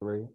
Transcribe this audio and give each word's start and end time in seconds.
three. 0.00 0.26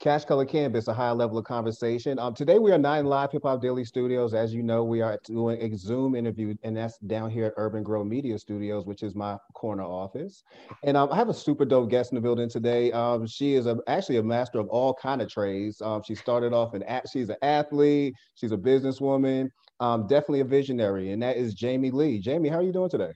Cash 0.00 0.24
Color 0.24 0.46
Cannabis, 0.46 0.88
a 0.88 0.94
high 0.94 1.12
level 1.12 1.38
of 1.38 1.44
conversation. 1.44 2.18
Um, 2.18 2.34
today 2.34 2.58
we 2.58 2.72
are 2.72 2.78
not 2.78 2.98
in 2.98 3.06
Live 3.06 3.30
Hip 3.32 3.42
Hop 3.44 3.62
Daily 3.62 3.84
Studios. 3.84 4.34
As 4.34 4.52
you 4.52 4.62
know, 4.62 4.84
we 4.84 5.00
are 5.00 5.18
doing 5.24 5.60
a 5.62 5.76
Zoom 5.76 6.14
interview, 6.14 6.54
and 6.62 6.76
that's 6.76 6.98
down 6.98 7.30
here 7.30 7.46
at 7.46 7.52
Urban 7.56 7.82
Grow 7.82 8.04
Media 8.04 8.38
Studios, 8.38 8.86
which 8.86 9.02
is 9.02 9.14
my 9.14 9.38
corner 9.54 9.84
office. 9.84 10.42
And 10.82 10.96
um, 10.96 11.10
I 11.12 11.16
have 11.16 11.28
a 11.28 11.34
super 11.34 11.64
dope 11.64 11.90
guest 11.90 12.10
in 12.10 12.16
the 12.16 12.22
building 12.22 12.50
today. 12.50 12.90
Um, 12.92 13.26
she 13.26 13.54
is 13.54 13.66
a, 13.66 13.78
actually 13.86 14.16
a 14.16 14.22
master 14.22 14.58
of 14.58 14.68
all 14.68 14.94
kind 14.94 15.22
of 15.22 15.30
trades. 15.30 15.80
Um, 15.80 16.02
she 16.02 16.14
started 16.14 16.52
off 16.52 16.74
an 16.74 16.84
she's 17.10 17.30
an 17.30 17.36
athlete, 17.42 18.14
she's 18.34 18.52
a 18.52 18.58
businesswoman, 18.58 19.48
um, 19.80 20.06
definitely 20.06 20.40
a 20.40 20.44
visionary, 20.44 21.12
and 21.12 21.22
that 21.22 21.36
is 21.36 21.54
Jamie 21.54 21.90
Lee. 21.90 22.18
Jamie, 22.18 22.48
how 22.48 22.56
are 22.56 22.62
you 22.62 22.72
doing 22.72 22.90
today? 22.90 23.12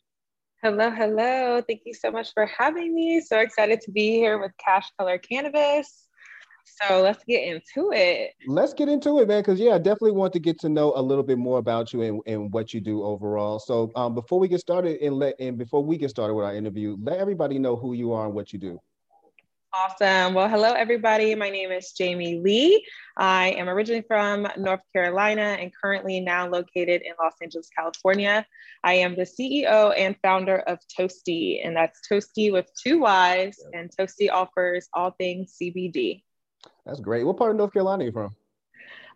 Hello, 0.61 0.91
hello. 0.91 1.63
Thank 1.63 1.83
you 1.85 1.95
so 1.95 2.11
much 2.11 2.33
for 2.35 2.45
having 2.47 2.93
me. 2.93 3.21
So 3.21 3.39
excited 3.39 3.81
to 3.83 3.93
be 3.93 4.11
here 4.11 4.41
with 4.41 4.51
Cash 4.59 4.91
Color 4.99 5.19
Cannabis. 5.19 6.09
So 6.83 7.01
let's 7.01 7.23
get 7.23 7.45
into 7.45 7.93
it. 7.93 8.33
Let's 8.49 8.75
get 8.75 8.89
into 8.89 9.21
it, 9.21 9.29
man. 9.29 9.41
Because 9.41 9.61
yeah, 9.61 9.75
I 9.75 9.79
definitely 9.79 10.13
want 10.13 10.33
to 10.33 10.41
get 10.41 10.59
to 10.61 10.69
know 10.69 10.93
a 10.97 11.01
little 11.01 11.23
bit 11.23 11.39
more 11.39 11.59
about 11.59 11.93
you 11.93 12.03
and, 12.03 12.21
and 12.27 12.53
what 12.53 12.75
you 12.75 12.81
do 12.81 13.05
overall. 13.05 13.61
So 13.61 13.93
um, 13.95 14.17
before 14.17 14.41
we 14.41 14.49
get 14.49 14.59
started 14.59 15.01
and 15.01 15.15
let 15.15 15.37
and 15.39 15.57
before 15.57 15.85
we 15.85 15.97
get 15.97 16.11
started 16.11 16.35
with 16.35 16.45
our 16.45 16.55
interview, 16.55 16.97
let 17.01 17.19
everybody 17.19 17.61
know 17.61 17.77
who 17.77 17.93
you 17.93 18.13
are 18.13 18.27
and 18.27 18.35
what 18.35 18.53
you 18.53 18.59
do. 18.59 18.81
Awesome. 19.81 20.35
Well, 20.35 20.49
hello, 20.49 20.73
everybody. 20.73 21.37
My 21.37 21.51
name 21.51 21.71
is 21.71 21.93
Jamie 21.93 22.41
Lee. 22.41 22.85
I 23.17 23.51
am 23.51 23.69
originally 23.69 24.03
from 24.09 24.49
North 24.57 24.81
Carolina 24.93 25.57
and 25.61 25.71
currently 25.73 26.19
now 26.19 26.49
located 26.49 27.03
in 27.03 27.13
Los 27.23 27.35
Angeles, 27.41 27.69
California. 27.69 28.45
I 28.83 28.95
am 28.95 29.15
the 29.15 29.23
CEO 29.23 29.97
and 29.97 30.17
founder 30.21 30.57
of 30.67 30.81
Toasty, 30.99 31.65
and 31.65 31.77
that's 31.77 32.01
Toasty 32.11 32.53
with 32.53 32.69
two 32.75 32.99
Y's, 32.99 33.65
and 33.73 33.89
Toasty 33.97 34.29
offers 34.33 34.89
all 34.95 35.13
things 35.13 35.55
CBD. 35.63 36.25
That's 36.85 36.99
great. 36.99 37.25
What 37.25 37.37
part 37.37 37.53
of 37.53 37.57
North 37.57 37.73
Carolina 37.73 38.03
are 38.03 38.07
you 38.07 38.13
from? 38.13 38.35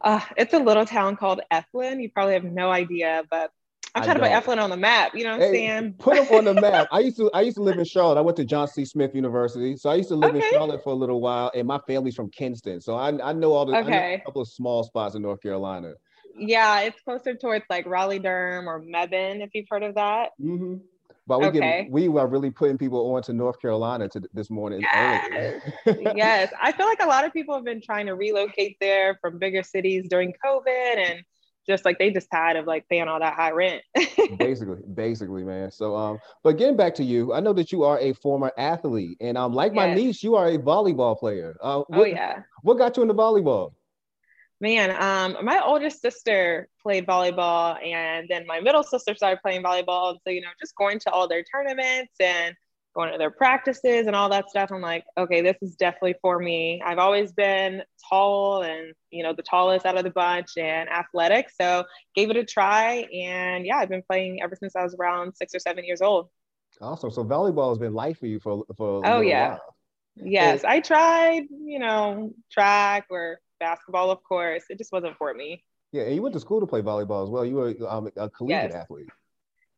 Uh, 0.00 0.20
it's 0.36 0.54
a 0.54 0.60
little 0.60 0.86
town 0.86 1.16
called 1.16 1.40
Efland. 1.52 2.00
You 2.00 2.08
probably 2.08 2.34
have 2.34 2.44
no 2.44 2.70
idea, 2.70 3.24
but 3.28 3.50
I'm 3.94 4.04
trying 4.04 4.16
to 4.16 4.22
put 4.22 4.30
Efland 4.30 4.62
on 4.62 4.70
the 4.70 4.76
map. 4.76 5.14
You 5.14 5.24
know 5.24 5.32
what 5.32 5.42
I'm 5.42 5.52
hey, 5.52 5.52
saying? 5.52 5.94
Put 5.98 6.14
them 6.14 6.26
on 6.48 6.54
the 6.54 6.60
map. 6.60 6.88
I 6.92 7.00
used 7.00 7.18
to 7.18 7.30
I 7.34 7.42
used 7.42 7.56
to 7.56 7.62
live 7.62 7.78
in 7.78 7.84
Charlotte. 7.84 8.18
I 8.18 8.22
went 8.22 8.36
to 8.38 8.44
Johnson 8.44 8.86
C. 8.86 8.90
Smith 8.90 9.14
University, 9.14 9.76
so 9.76 9.90
I 9.90 9.96
used 9.96 10.08
to 10.08 10.16
live 10.16 10.34
okay. 10.34 10.46
in 10.46 10.52
Charlotte 10.52 10.82
for 10.82 10.90
a 10.90 10.96
little 10.96 11.20
while, 11.20 11.50
and 11.54 11.66
my 11.66 11.78
family's 11.86 12.14
from 12.14 12.30
Kinston, 12.30 12.80
so 12.80 12.94
I 12.94 13.08
I 13.22 13.32
know 13.32 13.52
all 13.52 13.66
the 13.66 13.76
okay. 13.78 14.14
a 14.14 14.24
couple 14.24 14.42
of 14.42 14.48
small 14.48 14.82
spots 14.82 15.14
in 15.14 15.22
North 15.22 15.42
Carolina. 15.42 15.94
Yeah, 16.34 16.80
it's 16.80 17.00
closer 17.02 17.34
towards 17.34 17.66
like 17.68 17.86
Raleigh 17.86 18.18
Durham 18.18 18.68
or 18.68 18.80
Mebane, 18.80 19.42
if 19.42 19.50
you've 19.52 19.66
heard 19.68 19.82
of 19.82 19.94
that. 19.96 20.30
Mm-hmm. 20.40 20.76
But 21.26 21.40
we 21.40 21.46
okay. 21.46 21.82
get, 21.84 21.90
we 21.90 22.08
are 22.08 22.26
really 22.26 22.50
putting 22.50 22.76
people 22.76 23.14
on 23.14 23.22
to 23.22 23.32
North 23.32 23.60
Carolina 23.60 24.08
to 24.08 24.22
this 24.34 24.50
morning. 24.50 24.80
Yes. 24.80 25.62
yes. 25.86 26.52
I 26.60 26.72
feel 26.72 26.86
like 26.86 27.02
a 27.02 27.06
lot 27.06 27.24
of 27.24 27.32
people 27.32 27.54
have 27.54 27.64
been 27.64 27.80
trying 27.80 28.06
to 28.06 28.14
relocate 28.14 28.76
there 28.80 29.18
from 29.20 29.38
bigger 29.38 29.62
cities 29.62 30.06
during 30.08 30.34
COVID 30.44 30.96
and 30.96 31.22
just 31.66 31.84
like 31.84 31.98
they 31.98 32.10
just 32.10 32.30
tired 32.30 32.56
of 32.56 32.66
like 32.66 32.88
paying 32.88 33.08
all 33.08 33.20
that 33.20 33.34
high 33.34 33.50
rent. 33.50 33.82
basically, 34.38 34.78
basically, 34.94 35.44
man. 35.44 35.70
So 35.70 35.96
um, 35.96 36.18
but 36.42 36.58
getting 36.58 36.76
back 36.76 36.94
to 36.96 37.04
you, 37.04 37.32
I 37.32 37.40
know 37.40 37.52
that 37.52 37.72
you 37.72 37.84
are 37.84 37.98
a 37.98 38.12
former 38.12 38.52
athlete, 38.58 39.16
and 39.20 39.38
um, 39.38 39.52
like 39.52 39.72
my 39.72 39.94
niece, 39.94 40.22
you 40.22 40.34
are 40.36 40.48
a 40.48 40.58
volleyball 40.58 41.18
player. 41.18 41.56
Uh, 41.62 41.78
oh, 41.78 41.84
what, 41.88 42.00
oh 42.00 42.04
yeah. 42.04 42.42
What 42.62 42.78
got 42.78 42.96
you 42.96 43.02
into 43.02 43.14
volleyball? 43.14 43.72
Man, 44.60 44.90
um, 45.02 45.44
my 45.44 45.60
oldest 45.60 46.00
sister 46.00 46.68
played 46.80 47.04
volleyball, 47.06 47.84
and 47.84 48.28
then 48.28 48.46
my 48.46 48.60
middle 48.60 48.84
sister 48.84 49.14
started 49.14 49.40
playing 49.42 49.62
volleyball. 49.62 50.18
So 50.24 50.30
you 50.30 50.40
know, 50.40 50.48
just 50.60 50.76
going 50.76 51.00
to 51.00 51.10
all 51.10 51.26
their 51.26 51.42
tournaments 51.42 52.12
and 52.20 52.54
going 52.94 53.10
to 53.10 53.18
their 53.18 53.30
practices 53.30 54.06
and 54.06 54.14
all 54.14 54.28
that 54.28 54.50
stuff. 54.50 54.70
I'm 54.70 54.82
like, 54.82 55.04
okay, 55.16 55.40
this 55.40 55.56
is 55.62 55.76
definitely 55.76 56.14
for 56.20 56.38
me. 56.38 56.82
I've 56.84 56.98
always 56.98 57.32
been 57.32 57.82
tall 58.08 58.62
and, 58.62 58.92
you 59.10 59.22
know, 59.22 59.32
the 59.32 59.42
tallest 59.42 59.86
out 59.86 59.96
of 59.96 60.04
the 60.04 60.10
bunch 60.10 60.56
and 60.58 60.88
athletic. 60.88 61.48
So 61.58 61.84
gave 62.14 62.30
it 62.30 62.36
a 62.36 62.44
try. 62.44 63.06
And 63.12 63.64
yeah, 63.64 63.76
I've 63.76 63.88
been 63.88 64.02
playing 64.02 64.42
ever 64.42 64.56
since 64.56 64.76
I 64.76 64.82
was 64.82 64.94
around 64.94 65.34
six 65.34 65.54
or 65.54 65.58
seven 65.58 65.84
years 65.84 66.02
old. 66.02 66.28
Awesome. 66.80 67.10
So 67.10 67.24
volleyball 67.24 67.70
has 67.70 67.78
been 67.78 67.94
life 67.94 68.18
for 68.18 68.26
you 68.26 68.40
for, 68.40 68.64
for 68.76 69.06
oh, 69.06 69.20
yeah. 69.20 69.50
While. 69.50 69.76
Yes. 70.16 70.64
I 70.64 70.80
tried, 70.80 71.44
you 71.50 71.78
know, 71.78 72.34
track 72.50 73.06
or 73.10 73.40
basketball, 73.60 74.10
of 74.10 74.22
course. 74.22 74.64
It 74.68 74.78
just 74.78 74.92
wasn't 74.92 75.16
for 75.16 75.32
me. 75.32 75.64
Yeah. 75.92 76.02
And 76.02 76.14
you 76.14 76.22
went 76.22 76.34
to 76.34 76.40
school 76.40 76.60
to 76.60 76.66
play 76.66 76.82
volleyball 76.82 77.22
as 77.22 77.30
well. 77.30 77.44
You 77.44 77.54
were 77.54 77.74
um, 77.88 78.10
a 78.16 78.28
collegiate 78.28 78.72
yes. 78.72 78.74
athlete. 78.74 79.08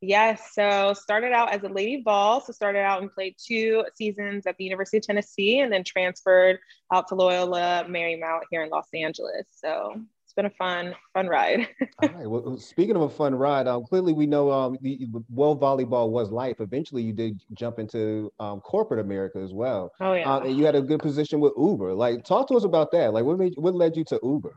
Yes. 0.06 0.50
So 0.52 0.92
started 0.94 1.32
out 1.32 1.52
as 1.52 1.62
a 1.62 1.68
Lady 1.68 2.02
Vol. 2.02 2.40
So 2.40 2.52
started 2.52 2.80
out 2.80 3.00
and 3.00 3.12
played 3.12 3.36
two 3.38 3.84
seasons 3.94 4.46
at 4.46 4.56
the 4.58 4.64
University 4.64 4.98
of 4.98 5.04
Tennessee 5.04 5.60
and 5.60 5.72
then 5.72 5.84
transferred 5.84 6.58
out 6.92 7.08
to 7.08 7.14
Loyola 7.14 7.86
Marymount 7.88 8.40
here 8.50 8.62
in 8.62 8.70
Los 8.70 8.88
Angeles. 8.92 9.46
So 9.50 10.00
it's 10.24 10.34
been 10.34 10.46
a 10.46 10.50
fun, 10.50 10.94
fun 11.14 11.28
ride. 11.28 11.68
All 12.02 12.08
right. 12.10 12.28
Well, 12.28 12.58
speaking 12.58 12.96
of 12.96 13.02
a 13.02 13.08
fun 13.08 13.34
ride, 13.34 13.66
um, 13.66 13.84
clearly 13.84 14.12
we 14.12 14.26
know 14.26 14.50
um, 14.50 14.76
the, 14.82 15.06
well, 15.30 15.56
volleyball 15.56 16.10
was 16.10 16.30
life. 16.30 16.60
Eventually, 16.60 17.02
you 17.02 17.12
did 17.12 17.40
jump 17.54 17.78
into 17.78 18.32
um, 18.40 18.60
corporate 18.60 19.00
America 19.00 19.38
as 19.38 19.52
well. 19.52 19.92
Oh 20.00 20.12
yeah. 20.12 20.30
Um, 20.30 20.46
and 20.46 20.58
you 20.58 20.66
had 20.66 20.74
a 20.74 20.82
good 20.82 21.00
position 21.00 21.40
with 21.40 21.52
Uber. 21.56 21.94
Like, 21.94 22.24
talk 22.24 22.48
to 22.48 22.56
us 22.56 22.64
about 22.64 22.90
that. 22.92 23.14
Like, 23.14 23.24
what 23.24 23.38
made 23.38 23.54
what 23.56 23.74
led 23.74 23.96
you 23.96 24.04
to 24.04 24.20
Uber? 24.22 24.54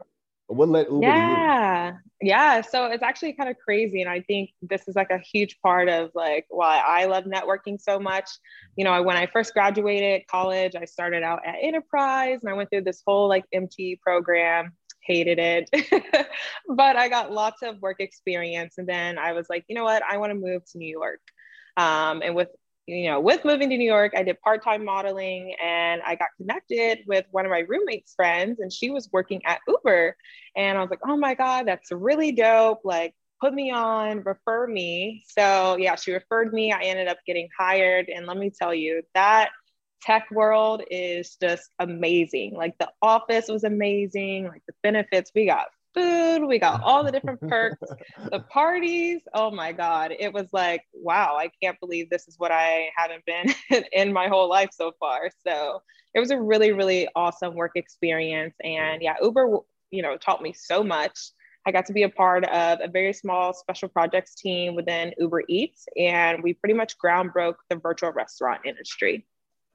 What 0.47 0.69
led 0.69 0.87
Uber 0.87 1.05
yeah. 1.05 1.93
Yeah. 2.21 2.61
So 2.61 2.85
it's 2.85 3.03
actually 3.03 3.33
kind 3.33 3.49
of 3.49 3.57
crazy. 3.57 4.01
And 4.01 4.09
I 4.09 4.21
think 4.21 4.51
this 4.61 4.87
is 4.87 4.95
like 4.95 5.11
a 5.11 5.19
huge 5.19 5.59
part 5.61 5.89
of 5.89 6.09
like 6.15 6.45
why 6.49 6.81
I 6.85 7.05
love 7.05 7.25
networking 7.25 7.79
so 7.79 7.99
much. 7.99 8.29
You 8.75 8.85
know, 8.85 9.03
when 9.03 9.17
I 9.17 9.27
first 9.27 9.53
graduated 9.53 10.25
college, 10.27 10.73
I 10.75 10.85
started 10.85 11.21
out 11.21 11.41
at 11.45 11.55
Enterprise 11.61 12.39
and 12.41 12.49
I 12.49 12.53
went 12.53 12.69
through 12.69 12.83
this 12.83 13.03
whole 13.05 13.27
like 13.27 13.43
MT 13.51 13.99
program, 14.01 14.73
hated 15.01 15.37
it. 15.37 15.69
but 16.69 16.95
I 16.95 17.09
got 17.09 17.31
lots 17.31 17.61
of 17.61 17.81
work 17.81 17.97
experience. 17.99 18.75
And 18.77 18.87
then 18.87 19.19
I 19.19 19.33
was 19.33 19.47
like, 19.49 19.65
you 19.67 19.75
know 19.75 19.83
what? 19.83 20.01
I 20.01 20.17
want 20.17 20.31
to 20.31 20.39
move 20.39 20.63
to 20.71 20.77
New 20.77 20.89
York. 20.89 21.21
Um, 21.75 22.21
and 22.23 22.35
with 22.35 22.49
you 22.87 23.09
know, 23.09 23.19
with 23.19 23.43
moving 23.43 23.69
to 23.69 23.77
New 23.77 23.85
York, 23.85 24.13
I 24.15 24.23
did 24.23 24.39
part 24.41 24.63
time 24.63 24.85
modeling 24.85 25.53
and 25.61 26.01
I 26.03 26.15
got 26.15 26.29
connected 26.37 26.99
with 27.05 27.25
one 27.31 27.45
of 27.45 27.51
my 27.51 27.59
roommate's 27.59 28.13
friends, 28.15 28.59
and 28.59 28.71
she 28.71 28.89
was 28.89 29.09
working 29.11 29.45
at 29.45 29.59
Uber. 29.67 30.15
And 30.55 30.77
I 30.77 30.81
was 30.81 30.89
like, 30.89 31.01
oh 31.05 31.17
my 31.17 31.33
God, 31.33 31.67
that's 31.67 31.91
really 31.91 32.31
dope. 32.31 32.81
Like, 32.85 33.13
put 33.41 33.53
me 33.53 33.71
on, 33.71 34.23
refer 34.23 34.67
me. 34.67 35.23
So, 35.27 35.77
yeah, 35.77 35.95
she 35.95 36.13
referred 36.13 36.53
me. 36.53 36.71
I 36.71 36.83
ended 36.83 37.07
up 37.07 37.17
getting 37.27 37.49
hired. 37.59 38.07
And 38.09 38.25
let 38.25 38.37
me 38.37 38.49
tell 38.49 38.73
you, 38.73 39.03
that 39.13 39.49
tech 40.01 40.31
world 40.31 40.81
is 40.89 41.35
just 41.41 41.69
amazing. 41.79 42.53
Like, 42.55 42.77
the 42.77 42.89
office 43.01 43.47
was 43.49 43.63
amazing, 43.63 44.47
like, 44.47 44.63
the 44.65 44.73
benefits 44.81 45.31
we 45.35 45.45
got 45.45 45.67
food, 45.93 46.45
we 46.45 46.59
got 46.59 46.81
all 46.83 47.03
the 47.03 47.11
different 47.11 47.41
perks, 47.47 47.89
the 48.31 48.39
parties. 48.39 49.21
Oh 49.33 49.51
my 49.51 49.71
God. 49.71 50.11
It 50.17 50.33
was 50.33 50.47
like, 50.53 50.83
wow, 50.93 51.35
I 51.37 51.49
can't 51.61 51.79
believe 51.79 52.09
this 52.09 52.27
is 52.27 52.35
what 52.37 52.51
I 52.51 52.89
haven't 52.95 53.23
been 53.25 53.83
in 53.91 54.13
my 54.13 54.27
whole 54.27 54.49
life 54.49 54.69
so 54.71 54.91
far. 54.99 55.29
So 55.45 55.81
it 56.13 56.19
was 56.19 56.31
a 56.31 56.39
really, 56.39 56.71
really 56.71 57.07
awesome 57.15 57.55
work 57.55 57.71
experience. 57.75 58.55
And 58.63 59.01
yeah, 59.01 59.15
Uber, 59.21 59.59
you 59.91 60.01
know, 60.01 60.17
taught 60.17 60.41
me 60.41 60.53
so 60.53 60.83
much. 60.83 61.17
I 61.65 61.71
got 61.71 61.85
to 61.87 61.93
be 61.93 62.03
a 62.03 62.09
part 62.09 62.45
of 62.45 62.79
a 62.81 62.87
very 62.87 63.11
small 63.11 63.53
special 63.53 63.89
projects 63.89 64.35
team 64.35 64.73
within 64.73 65.13
Uber 65.17 65.43
Eats, 65.49 65.85
and 65.97 66.41
we 66.41 66.53
pretty 66.53 66.73
much 66.73 66.97
ground 66.97 67.33
broke 67.33 67.57
the 67.69 67.75
virtual 67.75 68.13
restaurant 68.13 68.61
industry. 68.65 69.25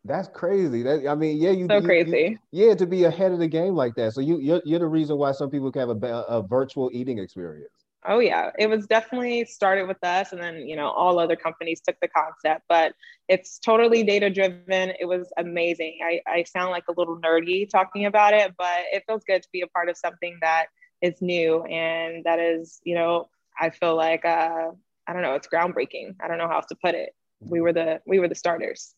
That's 0.04 0.28
crazy. 0.28 0.82
That 0.82 1.06
I 1.06 1.14
mean, 1.14 1.38
yeah, 1.38 1.50
you 1.50 1.66
so 1.68 1.76
you, 1.76 1.82
crazy. 1.82 2.38
You, 2.50 2.66
yeah, 2.68 2.74
to 2.74 2.86
be 2.86 3.04
ahead 3.04 3.32
of 3.32 3.38
the 3.38 3.46
game 3.46 3.74
like 3.74 3.94
that. 3.94 4.14
So 4.14 4.20
you 4.20 4.38
you're, 4.38 4.60
you're 4.64 4.80
the 4.80 4.86
reason 4.86 5.16
why 5.16 5.32
some 5.32 5.50
people 5.50 5.70
can 5.70 5.88
have 5.88 6.02
a, 6.02 6.06
a 6.28 6.42
virtual 6.42 6.90
eating 6.92 7.18
experience. 7.18 7.70
Oh 8.04 8.18
yeah, 8.18 8.50
it 8.58 8.68
was 8.68 8.86
definitely 8.88 9.44
started 9.44 9.86
with 9.86 10.02
us, 10.02 10.32
and 10.32 10.42
then 10.42 10.66
you 10.66 10.74
know 10.74 10.88
all 10.90 11.20
other 11.20 11.36
companies 11.36 11.80
took 11.80 11.96
the 12.00 12.08
concept, 12.08 12.64
but 12.68 12.94
it's 13.28 13.60
totally 13.60 14.02
data 14.02 14.28
driven. 14.28 14.92
It 14.98 15.06
was 15.06 15.32
amazing. 15.36 15.98
I, 16.04 16.20
I 16.26 16.42
sound 16.42 16.72
like 16.72 16.84
a 16.88 16.94
little 16.96 17.20
nerdy 17.20 17.70
talking 17.70 18.06
about 18.06 18.34
it, 18.34 18.54
but 18.58 18.80
it 18.92 19.04
feels 19.06 19.22
good 19.24 19.42
to 19.42 19.48
be 19.52 19.60
a 19.60 19.68
part 19.68 19.88
of 19.88 19.96
something 19.96 20.36
that 20.40 20.66
is 21.00 21.20
new 21.20 21.64
and 21.64 22.24
that 22.24 22.38
is 22.38 22.80
you 22.84 22.94
know 22.94 23.28
I 23.60 23.70
feel 23.70 23.96
like 23.96 24.24
uh, 24.24 24.70
I 25.06 25.12
don't 25.12 25.22
know, 25.22 25.34
it's 25.34 25.48
groundbreaking. 25.48 26.16
I 26.20 26.28
don't 26.28 26.38
know 26.38 26.48
how 26.48 26.56
else 26.56 26.66
to 26.66 26.76
put 26.76 26.94
it. 26.94 27.14
We 27.40 27.60
were 27.60 27.72
the 27.72 28.00
we 28.06 28.18
were 28.18 28.28
the 28.28 28.34
starters. 28.34 28.94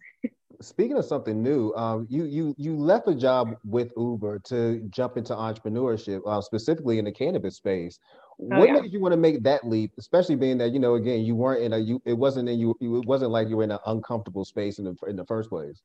Speaking 0.64 0.96
of 0.96 1.04
something 1.04 1.42
new, 1.42 1.72
um, 1.74 2.06
you 2.08 2.24
you 2.24 2.54
you 2.56 2.74
left 2.74 3.06
a 3.06 3.14
job 3.14 3.56
with 3.64 3.92
Uber 3.96 4.38
to 4.46 4.80
jump 4.88 5.16
into 5.18 5.34
entrepreneurship, 5.34 6.22
uh, 6.26 6.40
specifically 6.40 6.98
in 6.98 7.04
the 7.04 7.12
cannabis 7.12 7.56
space. 7.56 7.98
Oh, 8.40 8.46
what 8.58 8.68
yeah. 8.68 8.80
made 8.80 8.92
you 8.92 9.00
want 9.00 9.12
to 9.12 9.18
make 9.18 9.42
that 9.42 9.66
leap, 9.66 9.92
especially 9.98 10.36
being 10.36 10.58
that 10.58 10.72
you 10.72 10.78
know 10.78 10.94
again 10.94 11.20
you 11.20 11.34
weren't 11.34 11.62
in 11.62 11.74
a 11.74 11.78
you 11.78 12.00
it 12.06 12.14
wasn't 12.14 12.48
in 12.48 12.58
you, 12.58 12.74
you 12.80 12.98
it 12.98 13.06
wasn't 13.06 13.30
like 13.30 13.48
you 13.48 13.58
were 13.58 13.64
in 13.64 13.70
an 13.70 13.78
uncomfortable 13.86 14.44
space 14.44 14.78
in 14.78 14.84
the 14.86 14.96
in 15.06 15.16
the 15.16 15.26
first 15.26 15.50
place. 15.50 15.82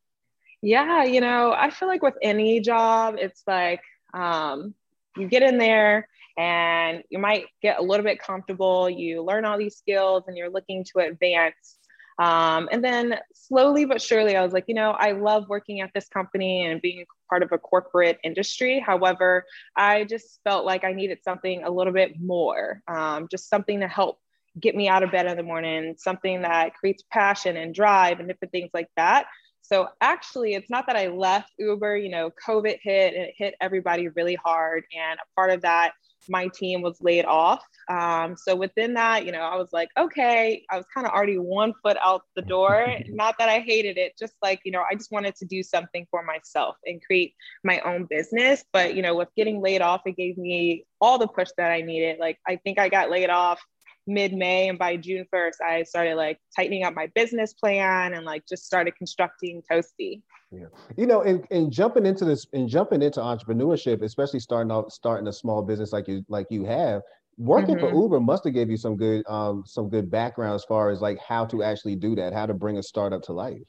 Yeah, 0.62 1.04
you 1.04 1.22
know, 1.22 1.52
I 1.52 1.70
feel 1.70 1.88
like 1.88 2.02
with 2.02 2.16
any 2.22 2.60
job, 2.62 3.16
it's 3.18 3.44
like 3.46 3.82
um, 4.14 4.74
you 5.18 5.28
get 5.28 5.44
in 5.44 5.58
there 5.58 6.08
and 6.38 7.04
you 7.10 7.20
might 7.20 7.46
get 7.62 7.80
a 7.80 7.82
little 7.82 8.04
bit 8.06 8.20
comfortable. 8.20 8.90
You 8.90 9.24
learn 9.24 9.44
all 9.44 9.58
these 9.58 9.76
skills, 9.76 10.24
and 10.28 10.38
you're 10.38 10.50
looking 10.50 10.86
to 10.94 11.00
advance 11.00 11.79
Um, 12.20 12.68
and 12.72 12.84
then 12.84 13.16
slowly 13.34 13.86
but 13.86 14.02
surely, 14.02 14.36
I 14.36 14.44
was 14.44 14.52
like, 14.52 14.66
you 14.68 14.76
know, 14.76 14.92
I 14.92 15.14
love 15.14 15.48
working 15.48 15.80
at 15.80 15.92
this 15.96 16.10
company 16.10 16.66
and 16.66 16.82
being 16.82 17.06
part 17.30 17.44
of 17.44 17.52
a 17.54 17.58
corporate 17.58 18.20
industry. 18.24 18.80
However, 18.80 19.46
I 19.76 20.04
just 20.04 20.42
felt 20.44 20.66
like 20.66 20.84
I 20.84 20.92
needed 20.92 21.20
something 21.24 21.64
a 21.64 21.72
little 21.72 21.94
bit 21.94 22.20
more, 22.20 22.82
um, 22.90 23.28
just 23.32 23.50
something 23.50 23.80
to 23.80 23.88
help 23.88 24.20
get 24.60 24.76
me 24.76 24.90
out 24.90 25.04
of 25.04 25.12
bed 25.12 25.28
in 25.28 25.38
the 25.38 25.44
morning, 25.44 25.96
something 25.98 26.42
that 26.42 26.74
creates 26.76 27.04
passion 27.10 27.56
and 27.56 27.74
drive 27.74 28.20
and 28.20 28.28
different 28.28 28.52
things 28.52 28.72
like 28.74 28.90
that. 28.98 29.28
So 29.62 29.88
actually, 30.02 30.56
it's 30.56 30.70
not 30.70 30.88
that 30.88 30.96
I 30.96 31.08
left 31.08 31.52
Uber, 31.58 31.96
you 31.98 32.10
know, 32.10 32.32
COVID 32.46 32.80
hit 32.82 33.14
and 33.14 33.24
it 33.26 33.34
hit 33.38 33.56
everybody 33.62 34.10
really 34.10 34.36
hard. 34.36 34.84
And 34.94 35.20
a 35.20 35.36
part 35.36 35.52
of 35.52 35.62
that 35.62 35.94
my 36.28 36.48
team 36.48 36.82
was 36.82 36.98
laid 37.02 37.26
off. 37.26 37.64
Um, 37.90 38.36
so 38.36 38.56
within 38.56 38.94
that, 38.96 39.26
you 39.26 39.32
know, 39.32 39.42
I 39.42 39.56
was 39.56 39.70
like, 39.72 39.90
okay, 39.98 40.66
I 40.70 40.78
was 40.78 40.86
kind 40.94 41.08
of 41.08 41.14
already 41.14 41.38
one 41.38 41.74
foot 41.82 41.98
out 42.04 42.24
the 42.36 42.42
door. 42.42 42.94
Not 43.08 43.36
that 43.40 43.50
I 43.50 43.60
hated 43.60 43.98
it, 43.98 44.14
just 44.18 44.34
like, 44.42 44.60
you 44.64 44.72
know, 44.72 44.84
I 44.90 44.96
just 44.96 45.12
wanted 45.12 45.36
to 45.38 45.46
do 45.46 45.64
something 45.64 46.06
for 46.12 46.24
myself 46.24 46.76
and 46.86 47.04
create 47.04 47.34
my 47.64 47.80
own 47.82 48.06
business. 48.10 48.64
But, 48.74 48.96
you 48.96 49.02
know, 49.02 49.16
with 49.16 49.30
getting 49.36 49.62
laid 49.62 49.82
off, 49.82 50.02
it 50.06 50.18
gave 50.18 50.38
me 50.38 50.86
all 51.02 51.18
the 51.18 51.28
push 51.28 51.50
that 51.58 51.72
I 51.72 51.82
needed. 51.82 52.20
Like, 52.20 52.40
I 52.48 52.58
think 52.58 52.80
I 52.80 52.90
got 52.90 53.10
laid 53.10 53.30
off 53.30 53.62
mid-May 54.10 54.70
and 54.70 54.78
by 54.78 54.98
June 54.98 55.26
1st, 55.34 55.62
I 55.66 55.84
started 55.84 56.16
like 56.16 56.40
tightening 56.56 56.84
up 56.84 56.94
my 56.94 57.08
business 57.16 57.54
plan 57.54 58.14
and 58.14 58.26
like 58.26 58.46
just 58.48 58.66
started 58.66 58.96
constructing 58.98 59.62
Toasty. 59.72 60.22
Yeah. 60.52 60.66
You 60.98 61.06
know, 61.06 61.22
and, 61.22 61.46
and 61.52 61.72
jumping 61.72 62.06
into 62.06 62.26
this 62.26 62.48
and 62.54 62.68
jumping 62.68 63.02
into 63.02 63.20
entrepreneurship, 63.20 64.02
especially 64.02 64.40
starting 64.40 64.72
out 64.72 64.92
starting 64.92 65.28
a 65.28 65.34
small 65.34 65.62
business 65.62 65.94
like 65.94 66.08
you 66.08 66.26
like 66.28 66.48
you 66.50 66.66
have, 66.66 67.04
working 67.38 67.76
mm-hmm. 67.76 67.96
for 67.96 68.02
Uber 68.02 68.20
must 68.20 68.44
have 68.44 68.54
gave 68.54 68.70
you 68.70 68.78
some 68.78 68.98
good 68.98 69.24
um 69.28 69.64
some 69.66 69.90
good 69.90 70.10
background 70.10 70.56
as 70.56 70.64
far 70.66 70.90
as 70.90 71.02
like 71.02 71.20
how 71.20 71.46
to 71.46 71.64
actually 71.64 71.96
do 71.96 72.16
that, 72.16 72.34
how 72.34 72.46
to 72.46 72.54
bring 72.54 72.78
a 72.78 72.84
startup 72.84 73.22
to 73.24 73.34
life. 73.34 73.62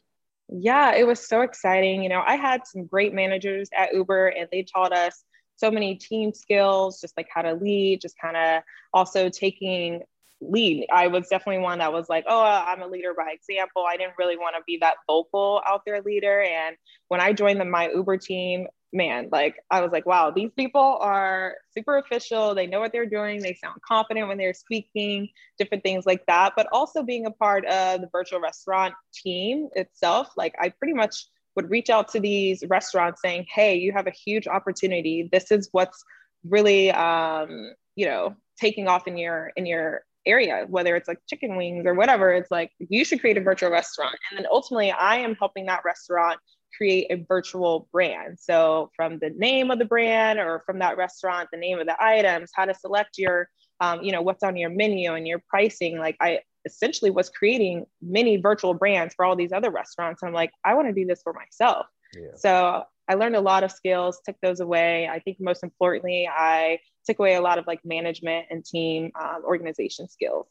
Yeah, 0.48 0.94
it 0.94 1.06
was 1.06 1.26
so 1.26 1.42
exciting. 1.42 2.02
You 2.02 2.08
know, 2.08 2.22
I 2.26 2.36
had 2.36 2.62
some 2.66 2.86
great 2.86 3.14
managers 3.14 3.68
at 3.76 3.94
Uber 3.94 4.28
and 4.28 4.48
they 4.50 4.64
taught 4.64 4.92
us 4.92 5.22
so 5.56 5.70
many 5.70 5.94
team 5.94 6.32
skills, 6.32 7.00
just 7.00 7.16
like 7.16 7.28
how 7.32 7.42
to 7.42 7.54
lead, 7.54 8.00
just 8.00 8.16
kind 8.18 8.36
of 8.36 8.62
also 8.92 9.28
taking 9.28 10.00
lead. 10.40 10.86
I 10.92 11.06
was 11.08 11.28
definitely 11.28 11.62
one 11.62 11.78
that 11.78 11.92
was 11.92 12.08
like, 12.08 12.24
oh, 12.28 12.42
I'm 12.42 12.82
a 12.82 12.86
leader 12.86 13.14
by 13.16 13.32
example. 13.32 13.84
I 13.88 13.96
didn't 13.96 14.14
really 14.18 14.36
want 14.36 14.56
to 14.56 14.62
be 14.66 14.78
that 14.78 14.96
vocal 15.06 15.62
out 15.66 15.82
there 15.84 16.00
leader. 16.02 16.42
And 16.42 16.76
when 17.08 17.20
I 17.20 17.32
joined 17.32 17.60
the, 17.60 17.64
my 17.64 17.90
Uber 17.90 18.16
team, 18.16 18.66
man, 18.92 19.28
like 19.30 19.56
I 19.70 19.80
was 19.80 19.92
like, 19.92 20.06
wow, 20.06 20.30
these 20.30 20.50
people 20.56 20.98
are 21.00 21.56
super 21.76 21.98
official. 21.98 22.54
They 22.54 22.66
know 22.66 22.80
what 22.80 22.92
they're 22.92 23.06
doing. 23.06 23.40
They 23.40 23.54
sound 23.54 23.80
confident 23.86 24.28
when 24.28 24.38
they're 24.38 24.54
speaking, 24.54 25.28
different 25.58 25.84
things 25.84 26.06
like 26.06 26.24
that. 26.26 26.54
But 26.56 26.66
also 26.72 27.02
being 27.02 27.26
a 27.26 27.30
part 27.30 27.64
of 27.66 28.00
the 28.00 28.08
virtual 28.10 28.40
restaurant 28.40 28.94
team 29.14 29.68
itself, 29.74 30.30
like 30.36 30.54
I 30.60 30.70
pretty 30.70 30.94
much 30.94 31.26
would 31.56 31.70
reach 31.70 31.90
out 31.90 32.08
to 32.08 32.20
these 32.20 32.64
restaurants 32.68 33.20
saying, 33.22 33.46
hey, 33.52 33.76
you 33.76 33.92
have 33.92 34.06
a 34.06 34.12
huge 34.12 34.46
opportunity. 34.46 35.28
This 35.30 35.50
is 35.50 35.68
what's 35.72 36.02
really, 36.44 36.90
um, 36.90 37.72
you 37.96 38.06
know, 38.06 38.36
taking 38.58 38.88
off 38.88 39.06
in 39.06 39.16
your 39.16 39.52
in 39.56 39.66
your 39.66 40.02
area, 40.26 40.66
whether 40.68 40.96
it's 40.96 41.08
like 41.08 41.18
chicken 41.28 41.56
wings 41.56 41.86
or 41.86 41.94
whatever, 41.94 42.32
it's 42.32 42.50
like 42.50 42.70
you 42.78 43.04
should 43.04 43.20
create 43.20 43.36
a 43.36 43.40
virtual 43.40 43.70
restaurant. 43.70 44.16
And 44.30 44.38
then 44.38 44.46
ultimately, 44.50 44.90
I 44.90 45.16
am 45.16 45.34
helping 45.36 45.66
that 45.66 45.84
restaurant 45.84 46.38
create 46.76 47.06
a 47.10 47.24
virtual 47.28 47.88
brand. 47.92 48.38
So, 48.38 48.90
from 48.96 49.18
the 49.18 49.30
name 49.30 49.70
of 49.70 49.78
the 49.78 49.84
brand 49.84 50.38
or 50.38 50.62
from 50.66 50.78
that 50.80 50.96
restaurant, 50.96 51.48
the 51.52 51.58
name 51.58 51.78
of 51.78 51.86
the 51.86 52.02
items, 52.02 52.50
how 52.54 52.64
to 52.64 52.74
select 52.74 53.18
your, 53.18 53.48
um, 53.80 54.02
you 54.02 54.12
know, 54.12 54.22
what's 54.22 54.42
on 54.42 54.56
your 54.56 54.70
menu 54.70 55.14
and 55.14 55.26
your 55.26 55.42
pricing. 55.48 55.98
Like, 55.98 56.16
I 56.20 56.40
essentially 56.64 57.10
was 57.10 57.30
creating 57.30 57.86
many 58.02 58.36
virtual 58.36 58.74
brands 58.74 59.14
for 59.14 59.24
all 59.24 59.36
these 59.36 59.52
other 59.52 59.70
restaurants. 59.70 60.22
And 60.22 60.28
I'm 60.28 60.34
like, 60.34 60.52
I 60.64 60.74
want 60.74 60.88
to 60.88 60.94
do 60.94 61.06
this 61.06 61.22
for 61.22 61.32
myself. 61.32 61.86
Yeah. 62.14 62.36
So, 62.36 62.84
I 63.10 63.14
learned 63.14 63.34
a 63.34 63.40
lot 63.40 63.64
of 63.64 63.72
skills, 63.72 64.20
took 64.24 64.36
those 64.40 64.60
away. 64.60 65.08
I 65.08 65.18
think 65.18 65.38
most 65.40 65.64
importantly, 65.64 66.30
I 66.32 66.78
took 67.04 67.18
away 67.18 67.34
a 67.34 67.40
lot 67.40 67.58
of 67.58 67.66
like 67.66 67.80
management 67.84 68.46
and 68.50 68.64
team 68.64 69.10
um, 69.20 69.42
organization 69.44 70.08
skills. 70.08 70.46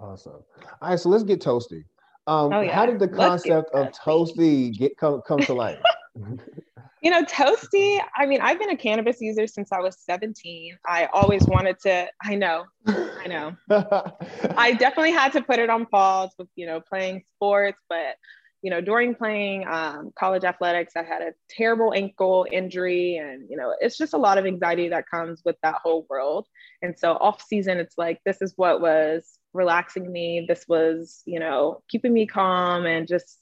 Awesome. 0.00 0.42
All 0.80 0.88
right, 0.88 0.98
so 0.98 1.10
let's 1.10 1.22
get 1.22 1.42
toasty. 1.42 1.84
Um, 2.26 2.50
oh, 2.50 2.60
yeah. 2.62 2.74
How 2.74 2.86
did 2.86 2.98
the 2.98 3.08
concept 3.08 3.74
of 3.74 3.92
toasty 3.92 4.72
get 4.72 4.96
come, 4.96 5.20
come 5.28 5.40
to 5.40 5.52
life? 5.52 5.82
you 7.02 7.10
know, 7.10 7.24
toasty. 7.24 8.00
I 8.16 8.24
mean, 8.24 8.40
I've 8.40 8.58
been 8.58 8.70
a 8.70 8.76
cannabis 8.76 9.20
user 9.20 9.46
since 9.46 9.70
I 9.70 9.80
was 9.80 9.98
17. 10.00 10.78
I 10.86 11.10
always 11.12 11.44
wanted 11.44 11.78
to. 11.80 12.08
I 12.22 12.36
know, 12.36 12.64
I 12.86 13.26
know. 13.26 13.56
I 14.56 14.72
definitely 14.72 15.12
had 15.12 15.32
to 15.32 15.42
put 15.42 15.58
it 15.58 15.68
on 15.68 15.84
pause 15.86 16.30
with 16.38 16.48
you 16.56 16.66
know 16.66 16.80
playing 16.80 17.22
sports, 17.34 17.78
but 17.88 18.16
you 18.62 18.70
know, 18.70 18.80
during 18.80 19.16
playing 19.16 19.66
um, 19.66 20.12
college 20.16 20.44
athletics, 20.44 20.94
I 20.96 21.02
had 21.02 21.20
a 21.20 21.32
terrible 21.50 21.92
ankle 21.94 22.46
injury, 22.50 23.16
and 23.16 23.50
you 23.50 23.56
know, 23.56 23.74
it's 23.80 23.98
just 23.98 24.14
a 24.14 24.18
lot 24.18 24.38
of 24.38 24.46
anxiety 24.46 24.90
that 24.90 25.10
comes 25.10 25.42
with 25.44 25.56
that 25.62 25.74
whole 25.82 26.06
world. 26.08 26.46
And 26.80 26.96
so, 26.96 27.12
off 27.12 27.42
season, 27.42 27.78
it's 27.78 27.98
like 27.98 28.20
this 28.24 28.40
is 28.40 28.54
what 28.56 28.80
was 28.80 29.38
relaxing 29.52 30.10
me. 30.10 30.46
This 30.48 30.64
was, 30.68 31.22
you 31.26 31.40
know, 31.40 31.82
keeping 31.88 32.12
me 32.12 32.26
calm 32.26 32.86
and 32.86 33.08
just 33.08 33.38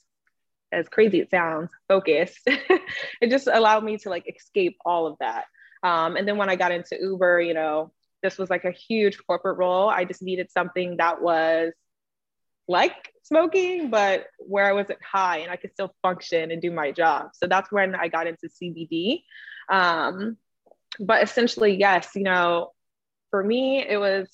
as 0.72 0.88
crazy 0.88 1.20
it 1.20 1.30
sounds, 1.30 1.70
focused. 1.88 2.40
it 2.46 3.30
just 3.30 3.46
allowed 3.46 3.84
me 3.84 3.98
to 3.98 4.08
like 4.08 4.32
escape 4.34 4.78
all 4.84 5.06
of 5.06 5.16
that. 5.20 5.44
Um, 5.82 6.16
and 6.16 6.26
then 6.26 6.36
when 6.36 6.48
I 6.48 6.56
got 6.56 6.72
into 6.72 6.96
Uber, 7.00 7.40
you 7.40 7.54
know, 7.54 7.92
this 8.22 8.38
was 8.38 8.50
like 8.50 8.64
a 8.64 8.70
huge 8.70 9.18
corporate 9.26 9.58
role. 9.58 9.88
I 9.88 10.04
just 10.04 10.22
needed 10.22 10.50
something 10.50 10.96
that 10.98 11.22
was 11.22 11.72
like 12.70 13.12
smoking, 13.24 13.90
but 13.90 14.26
where 14.38 14.66
I 14.66 14.72
wasn't 14.72 15.00
high 15.02 15.38
and 15.38 15.50
I 15.50 15.56
could 15.56 15.72
still 15.72 15.94
function 16.02 16.50
and 16.50 16.62
do 16.62 16.70
my 16.70 16.92
job. 16.92 17.30
So 17.34 17.46
that's 17.46 17.70
when 17.70 17.94
I 17.94 18.08
got 18.08 18.26
into 18.26 18.48
CBD. 18.48 19.22
Um, 19.68 20.36
but 20.98 21.22
essentially, 21.22 21.76
yes, 21.76 22.10
you 22.14 22.22
know, 22.22 22.70
for 23.30 23.42
me, 23.42 23.84
it 23.86 23.98
was 23.98 24.28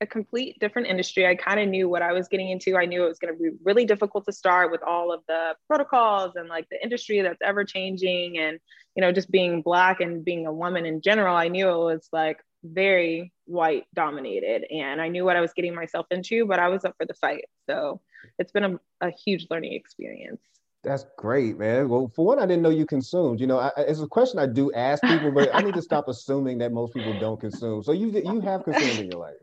a 0.00 0.06
complete 0.06 0.58
different 0.60 0.88
industry. 0.88 1.26
I 1.26 1.34
kind 1.34 1.60
of 1.60 1.68
knew 1.68 1.88
what 1.88 2.02
I 2.02 2.12
was 2.12 2.28
getting 2.28 2.50
into. 2.50 2.76
I 2.76 2.86
knew 2.86 3.04
it 3.04 3.08
was 3.08 3.18
going 3.18 3.34
to 3.34 3.42
be 3.42 3.50
really 3.62 3.84
difficult 3.84 4.24
to 4.26 4.32
start 4.32 4.70
with 4.70 4.82
all 4.82 5.12
of 5.12 5.20
the 5.28 5.54
protocols 5.66 6.32
and 6.36 6.48
like 6.48 6.66
the 6.70 6.82
industry 6.82 7.20
that's 7.20 7.40
ever 7.42 7.64
changing. 7.64 8.38
And, 8.38 8.58
you 8.96 9.02
know, 9.02 9.12
just 9.12 9.30
being 9.30 9.62
Black 9.62 10.00
and 10.00 10.24
being 10.24 10.46
a 10.46 10.52
woman 10.52 10.86
in 10.86 11.00
general, 11.02 11.36
I 11.36 11.48
knew 11.48 11.68
it 11.68 11.94
was 11.94 12.08
like 12.12 12.38
very 12.62 13.32
white 13.46 13.84
dominated 13.94 14.64
and 14.70 15.00
I 15.00 15.08
knew 15.08 15.24
what 15.24 15.36
I 15.36 15.40
was 15.40 15.52
getting 15.52 15.74
myself 15.74 16.06
into, 16.10 16.46
but 16.46 16.58
I 16.58 16.68
was 16.68 16.84
up 16.84 16.94
for 16.96 17.06
the 17.06 17.14
fight. 17.14 17.44
So 17.68 18.00
it's 18.38 18.52
been 18.52 18.64
a, 18.64 18.80
a 19.00 19.10
huge 19.10 19.46
learning 19.50 19.74
experience. 19.74 20.40
That's 20.82 21.06
great, 21.16 21.58
man. 21.58 21.88
Well, 21.88 22.12
for 22.14 22.26
one, 22.26 22.38
I 22.38 22.46
didn't 22.46 22.62
know 22.62 22.70
you 22.70 22.84
consumed. 22.84 23.40
You 23.40 23.46
know, 23.46 23.58
I, 23.58 23.70
it's 23.78 24.00
a 24.00 24.06
question 24.06 24.38
I 24.38 24.46
do 24.46 24.70
ask 24.74 25.02
people, 25.02 25.32
but 25.32 25.54
I 25.54 25.62
need 25.62 25.74
to 25.74 25.82
stop 25.90 26.08
assuming 26.08 26.58
that 26.58 26.72
most 26.72 26.92
people 26.92 27.14
don't 27.14 27.40
consume. 27.40 27.82
So 27.82 27.92
you 27.92 28.08
you 28.10 28.40
have 28.40 28.64
consumed 28.64 29.00
in 29.00 29.06
your 29.06 29.18
life. 29.18 29.34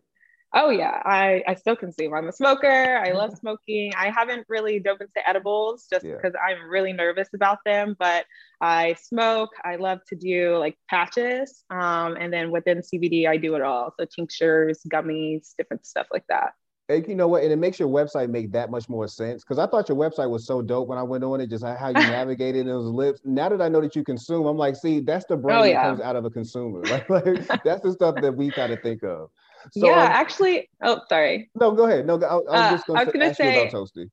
Oh 0.53 0.70
yeah, 0.70 1.01
I, 1.05 1.43
I 1.48 1.55
still 1.55 1.77
consume. 1.77 2.13
I'm 2.13 2.27
a 2.27 2.34
smoker. 2.34 2.98
I 2.98 3.12
love 3.12 3.38
smoking. 3.39 3.93
I 3.98 4.10
haven't 4.10 4.46
really 4.50 4.79
dove 4.79 5.00
into 5.00 5.27
edibles 5.27 5.88
just 5.89 6.05
yeah. 6.05 6.15
because 6.15 6.34
I'm 6.36 6.70
really 6.70 6.91
nervous 6.91 7.29
about 7.34 7.60
them, 7.65 7.96
but 7.98 8.25
I 8.60 8.96
smoke. 9.01 9.51
I 9.63 9.77
love 9.77 10.00
to 10.08 10.15
do 10.15 10.58
like 10.58 10.77
patches. 10.89 11.63
Um, 11.70 12.17
and 12.20 12.34
then 12.34 12.51
within 12.51 12.79
CBD, 12.79 13.27
I 13.27 13.38
do 13.38 13.55
it 13.55 13.62
all. 13.62 13.93
So 13.98 14.05
tinctures, 14.05 14.81
gummies, 14.91 15.55
different 15.58 15.86
stuff 15.86 16.08
like 16.12 16.25
that. 16.27 16.53
And 16.89 17.08
you 17.08 17.15
know 17.15 17.29
what? 17.29 17.43
And 17.43 17.53
it 17.53 17.58
makes 17.58 17.79
your 17.79 17.88
website 17.88 18.29
make 18.29 18.51
that 18.51 18.70
much 18.70 18.89
more 18.89 19.08
sense 19.08 19.43
because 19.43 19.58
I 19.58 19.67
thought 19.67 19.88
your 19.88 19.98
website 19.98 20.29
was 20.29 20.46
so 20.46 20.62
dope 20.62 20.89
when 20.89 20.98
I 20.98 21.03
went 21.03 21.24
on 21.24 21.39
it, 21.39 21.50
just 21.50 21.63
how 21.63 21.88
you 21.88 21.93
navigated 21.93 22.67
those 22.67 22.88
lips. 22.88 23.22
Now 23.24 23.48
that 23.48 23.62
I 23.62 23.70
know 23.70 23.79
that 23.79 23.96
you 23.96 24.03
consume, 24.03 24.46
I'm 24.46 24.58
like, 24.58 24.75
see, 24.75 25.00
that's 25.00 25.25
the 25.25 25.38
brain 25.38 25.58
oh, 25.58 25.63
yeah. 25.63 25.84
that 25.84 25.89
comes 25.89 26.01
out 26.01 26.17
of 26.17 26.25
a 26.25 26.29
consumer. 26.29 26.81
Like, 26.91 27.10
like 27.10 27.63
that's 27.63 27.81
the 27.81 27.93
stuff 27.93 28.15
that 28.22 28.36
we 28.36 28.51
kind 28.51 28.74
of 28.74 28.81
think 28.81 29.03
of. 29.03 29.29
So, 29.72 29.86
yeah, 29.86 30.03
um, 30.03 30.12
actually, 30.12 30.70
oh, 30.84 31.01
sorry. 31.08 31.50
No, 31.56 31.72
go 31.72 31.86
ahead. 31.86 32.06
No, 32.06 32.15
I, 32.22 32.25
I 32.25 32.36
was 32.36 32.46
uh, 32.50 32.72
just 32.72 32.88
going 32.88 33.30
to 33.30 33.36
say, 33.36 33.62
about 33.62 33.74
Toasty. 33.74 34.10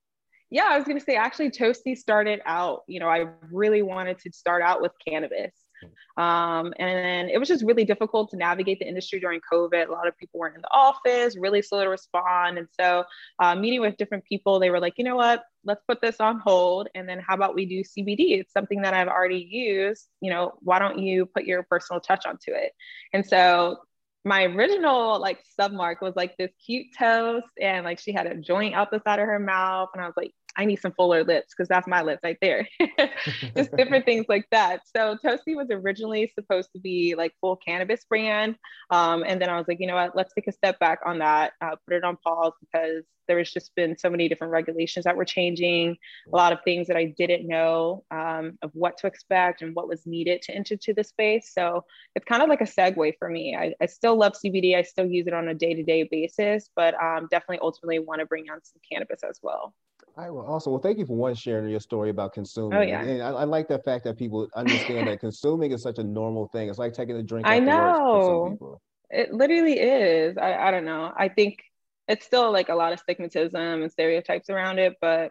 Yeah, 0.50 0.66
I 0.68 0.76
was 0.76 0.86
going 0.86 0.98
to 0.98 1.04
say 1.04 1.16
actually, 1.16 1.50
Toasty 1.50 1.96
started 1.96 2.40
out. 2.46 2.82
You 2.86 3.00
know, 3.00 3.08
I 3.08 3.26
really 3.50 3.82
wanted 3.82 4.18
to 4.20 4.32
start 4.32 4.62
out 4.62 4.80
with 4.80 4.92
cannabis, 5.06 5.52
um, 6.16 6.72
and 6.78 7.30
it 7.30 7.38
was 7.38 7.48
just 7.48 7.64
really 7.64 7.84
difficult 7.84 8.30
to 8.30 8.36
navigate 8.36 8.78
the 8.78 8.88
industry 8.88 9.20
during 9.20 9.40
COVID. 9.52 9.88
A 9.88 9.92
lot 9.92 10.08
of 10.08 10.16
people 10.16 10.40
weren't 10.40 10.56
in 10.56 10.62
the 10.62 10.72
office, 10.72 11.36
really 11.36 11.60
slow 11.60 11.84
to 11.84 11.90
respond, 11.90 12.58
and 12.58 12.68
so 12.78 13.04
uh, 13.38 13.54
meeting 13.54 13.80
with 13.80 13.96
different 13.98 14.24
people, 14.24 14.58
they 14.58 14.70
were 14.70 14.80
like, 14.80 14.94
you 14.96 15.04
know 15.04 15.16
what, 15.16 15.44
let's 15.64 15.82
put 15.86 16.00
this 16.00 16.16
on 16.18 16.38
hold, 16.38 16.88
and 16.94 17.06
then 17.06 17.20
how 17.20 17.34
about 17.34 17.54
we 17.54 17.66
do 17.66 17.82
CBD? 17.82 18.38
It's 18.38 18.52
something 18.52 18.82
that 18.82 18.94
I've 18.94 19.08
already 19.08 19.46
used. 19.50 20.08
You 20.20 20.30
know, 20.30 20.54
why 20.60 20.78
don't 20.78 20.98
you 20.98 21.26
put 21.26 21.44
your 21.44 21.62
personal 21.64 22.00
touch 22.00 22.24
onto 22.24 22.52
it? 22.52 22.72
And 23.12 23.26
so 23.26 23.80
my 24.24 24.44
original 24.44 25.20
like 25.20 25.38
submark 25.58 26.00
was 26.00 26.14
like 26.16 26.36
this 26.36 26.50
cute 26.64 26.86
toast 26.98 27.46
and 27.60 27.84
like 27.84 27.98
she 27.98 28.12
had 28.12 28.26
a 28.26 28.36
joint 28.36 28.74
out 28.74 28.90
the 28.90 29.00
side 29.04 29.20
of 29.20 29.26
her 29.26 29.38
mouth 29.38 29.88
and 29.94 30.02
i 30.02 30.06
was 30.06 30.16
like 30.16 30.32
I 30.58 30.64
need 30.64 30.80
some 30.80 30.92
fuller 30.92 31.22
lips 31.22 31.54
because 31.56 31.68
that's 31.68 31.86
my 31.86 32.02
lips 32.02 32.20
right 32.24 32.36
there. 32.42 32.68
Just 33.56 33.74
different 33.76 34.04
things 34.04 34.26
like 34.28 34.44
that. 34.50 34.80
So 34.94 35.16
Toasty 35.24 35.54
was 35.56 35.68
originally 35.70 36.30
supposed 36.34 36.72
to 36.72 36.80
be 36.80 37.14
like 37.16 37.32
full 37.40 37.54
cannabis 37.56 38.04
brand. 38.04 38.56
Um, 38.90 39.22
and 39.24 39.40
then 39.40 39.50
I 39.50 39.56
was 39.56 39.68
like, 39.68 39.78
you 39.78 39.86
know 39.86 39.94
what, 39.94 40.16
let's 40.16 40.34
take 40.34 40.48
a 40.48 40.52
step 40.52 40.80
back 40.80 40.98
on 41.06 41.20
that, 41.20 41.52
uh, 41.60 41.76
put 41.86 41.94
it 41.96 42.02
on 42.02 42.16
pause 42.16 42.54
because 42.60 43.04
there 43.28 43.38
has 43.38 43.52
just 43.52 43.72
been 43.76 43.96
so 43.96 44.10
many 44.10 44.28
different 44.28 44.52
regulations 44.52 45.04
that 45.04 45.16
were 45.16 45.24
changing, 45.24 45.96
a 46.32 46.36
lot 46.36 46.52
of 46.52 46.58
things 46.64 46.88
that 46.88 46.96
I 46.96 47.14
didn't 47.16 47.46
know 47.46 48.04
um, 48.10 48.58
of 48.62 48.70
what 48.72 48.96
to 48.98 49.06
expect 49.06 49.62
and 49.62 49.76
what 49.76 49.86
was 49.86 50.06
needed 50.06 50.42
to 50.42 50.54
enter 50.54 50.76
to 50.76 50.94
the 50.94 51.04
space. 51.04 51.52
So 51.54 51.84
it's 52.16 52.24
kind 52.24 52.42
of 52.42 52.48
like 52.48 52.62
a 52.62 52.64
segue 52.64 53.12
for 53.18 53.28
me. 53.28 53.54
I, 53.54 53.74
I 53.80 53.86
still 53.86 54.16
love 54.16 54.32
CBD. 54.32 54.74
I 54.74 54.82
still 54.82 55.06
use 55.06 55.26
it 55.28 55.34
on 55.34 55.48
a 55.48 55.54
day-to-day 55.54 56.08
basis, 56.10 56.70
but 56.74 56.94
um, 56.94 57.28
definitely 57.30 57.60
ultimately 57.62 58.00
want 58.00 58.20
to 58.20 58.26
bring 58.26 58.50
on 58.50 58.64
some 58.64 58.80
cannabis 58.90 59.20
as 59.22 59.38
well. 59.42 59.74
Right. 60.18 60.34
Well, 60.34 60.46
awesome. 60.48 60.72
Well, 60.72 60.82
thank 60.82 60.98
you 60.98 61.06
for 61.06 61.16
one 61.16 61.36
sharing 61.36 61.70
your 61.70 61.78
story 61.78 62.10
about 62.10 62.32
consuming. 62.32 62.76
Oh, 62.76 62.82
yeah. 62.82 63.02
And 63.02 63.22
I, 63.22 63.28
I 63.28 63.44
like 63.44 63.68
the 63.68 63.78
fact 63.78 64.02
that 64.02 64.18
people 64.18 64.48
understand 64.56 65.06
that 65.06 65.20
consuming 65.20 65.70
is 65.70 65.80
such 65.80 65.98
a 65.98 66.02
normal 66.02 66.48
thing. 66.48 66.68
It's 66.68 66.78
like 66.78 66.92
taking 66.92 67.14
a 67.14 67.22
drink. 67.22 67.46
I 67.46 67.60
know. 67.60 68.80
It 69.10 69.32
literally 69.32 69.78
is. 69.78 70.36
I, 70.36 70.54
I 70.54 70.70
don't 70.72 70.84
know. 70.84 71.12
I 71.16 71.28
think 71.28 71.62
it's 72.08 72.26
still 72.26 72.50
like 72.50 72.68
a 72.68 72.74
lot 72.74 72.92
of 72.92 73.00
stigmatism 73.06 73.80
and 73.80 73.92
stereotypes 73.92 74.50
around 74.50 74.80
it, 74.80 74.96
but 75.00 75.30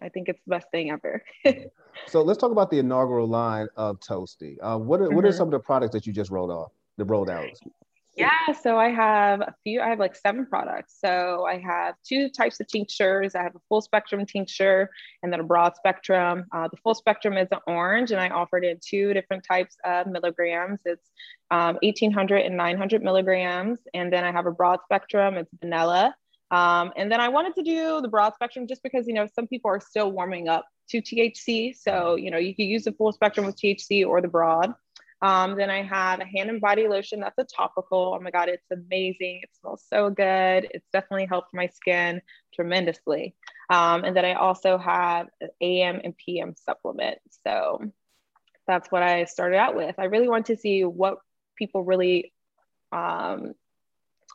I 0.00 0.08
think 0.08 0.30
it's 0.30 0.40
the 0.46 0.50
best 0.50 0.68
thing 0.72 0.90
ever. 0.90 1.22
so 2.06 2.22
let's 2.22 2.38
talk 2.38 2.52
about 2.52 2.70
the 2.70 2.78
inaugural 2.78 3.28
line 3.28 3.68
of 3.76 4.00
Toasty. 4.00 4.56
Uh, 4.62 4.78
what 4.78 5.02
are, 5.02 5.08
mm-hmm. 5.08 5.14
what 5.14 5.26
are 5.26 5.28
mm-hmm. 5.28 5.36
some 5.36 5.48
of 5.48 5.52
the 5.52 5.60
products 5.60 5.92
that 5.92 6.06
you 6.06 6.12
just 6.14 6.30
rolled 6.30 6.50
off, 6.50 6.72
the 6.96 7.04
rolled 7.04 7.28
out? 7.28 7.50
Yeah, 8.14 8.52
so 8.52 8.76
I 8.76 8.90
have 8.90 9.40
a 9.40 9.54
few, 9.62 9.80
I 9.80 9.88
have 9.88 9.98
like 9.98 10.14
seven 10.14 10.44
products. 10.44 10.96
So 11.00 11.46
I 11.46 11.58
have 11.58 11.94
two 12.06 12.28
types 12.28 12.60
of 12.60 12.68
tinctures. 12.68 13.34
I 13.34 13.42
have 13.42 13.54
a 13.54 13.60
full 13.68 13.80
spectrum 13.80 14.26
tincture 14.26 14.90
and 15.22 15.32
then 15.32 15.40
a 15.40 15.44
broad 15.44 15.76
spectrum. 15.76 16.44
Uh, 16.52 16.68
the 16.68 16.76
full 16.78 16.94
spectrum 16.94 17.38
is 17.38 17.48
an 17.52 17.60
orange, 17.66 18.10
and 18.10 18.20
I 18.20 18.28
offered 18.28 18.64
in 18.64 18.78
two 18.86 19.14
different 19.14 19.44
types 19.44 19.76
of 19.84 20.06
milligrams. 20.08 20.80
It's 20.84 21.08
um, 21.50 21.78
1800 21.82 22.42
and 22.42 22.56
900 22.56 23.02
milligrams. 23.02 23.78
And 23.94 24.12
then 24.12 24.24
I 24.24 24.32
have 24.32 24.46
a 24.46 24.52
broad 24.52 24.80
spectrum, 24.84 25.34
it's 25.34 25.50
vanilla. 25.60 26.14
Um, 26.50 26.92
and 26.96 27.10
then 27.10 27.20
I 27.20 27.30
wanted 27.30 27.54
to 27.54 27.62
do 27.62 28.02
the 28.02 28.08
broad 28.08 28.34
spectrum 28.34 28.66
just 28.66 28.82
because, 28.82 29.06
you 29.08 29.14
know, 29.14 29.26
some 29.34 29.46
people 29.46 29.70
are 29.70 29.80
still 29.80 30.12
warming 30.12 30.48
up 30.48 30.66
to 30.90 31.00
THC. 31.00 31.74
So, 31.74 32.16
you 32.16 32.30
know, 32.30 32.36
you 32.36 32.54
can 32.54 32.66
use 32.66 32.84
the 32.84 32.92
full 32.92 33.10
spectrum 33.12 33.46
with 33.46 33.56
THC 33.56 34.06
or 34.06 34.20
the 34.20 34.28
broad. 34.28 34.74
Um, 35.22 35.56
then 35.56 35.70
I 35.70 35.82
have 35.82 36.20
a 36.20 36.24
hand 36.24 36.50
and 36.50 36.60
body 36.60 36.88
lotion 36.88 37.20
that's 37.20 37.38
a 37.38 37.44
topical. 37.44 38.16
Oh 38.18 38.20
my 38.20 38.32
God, 38.32 38.48
it's 38.48 38.70
amazing. 38.72 39.40
It 39.44 39.50
smells 39.60 39.84
so 39.88 40.10
good. 40.10 40.68
It's 40.74 40.88
definitely 40.92 41.26
helped 41.26 41.54
my 41.54 41.68
skin 41.68 42.20
tremendously. 42.52 43.36
Um, 43.70 44.02
and 44.02 44.16
then 44.16 44.24
I 44.24 44.34
also 44.34 44.76
have 44.78 45.28
an 45.40 45.50
AM 45.60 46.00
and 46.02 46.16
PM 46.16 46.54
supplement. 46.56 47.18
So 47.46 47.92
that's 48.66 48.90
what 48.90 49.04
I 49.04 49.24
started 49.24 49.58
out 49.58 49.76
with. 49.76 49.94
I 49.98 50.04
really 50.04 50.28
want 50.28 50.46
to 50.46 50.56
see 50.56 50.84
what 50.84 51.18
people 51.56 51.84
really, 51.84 52.32
um, 52.90 53.54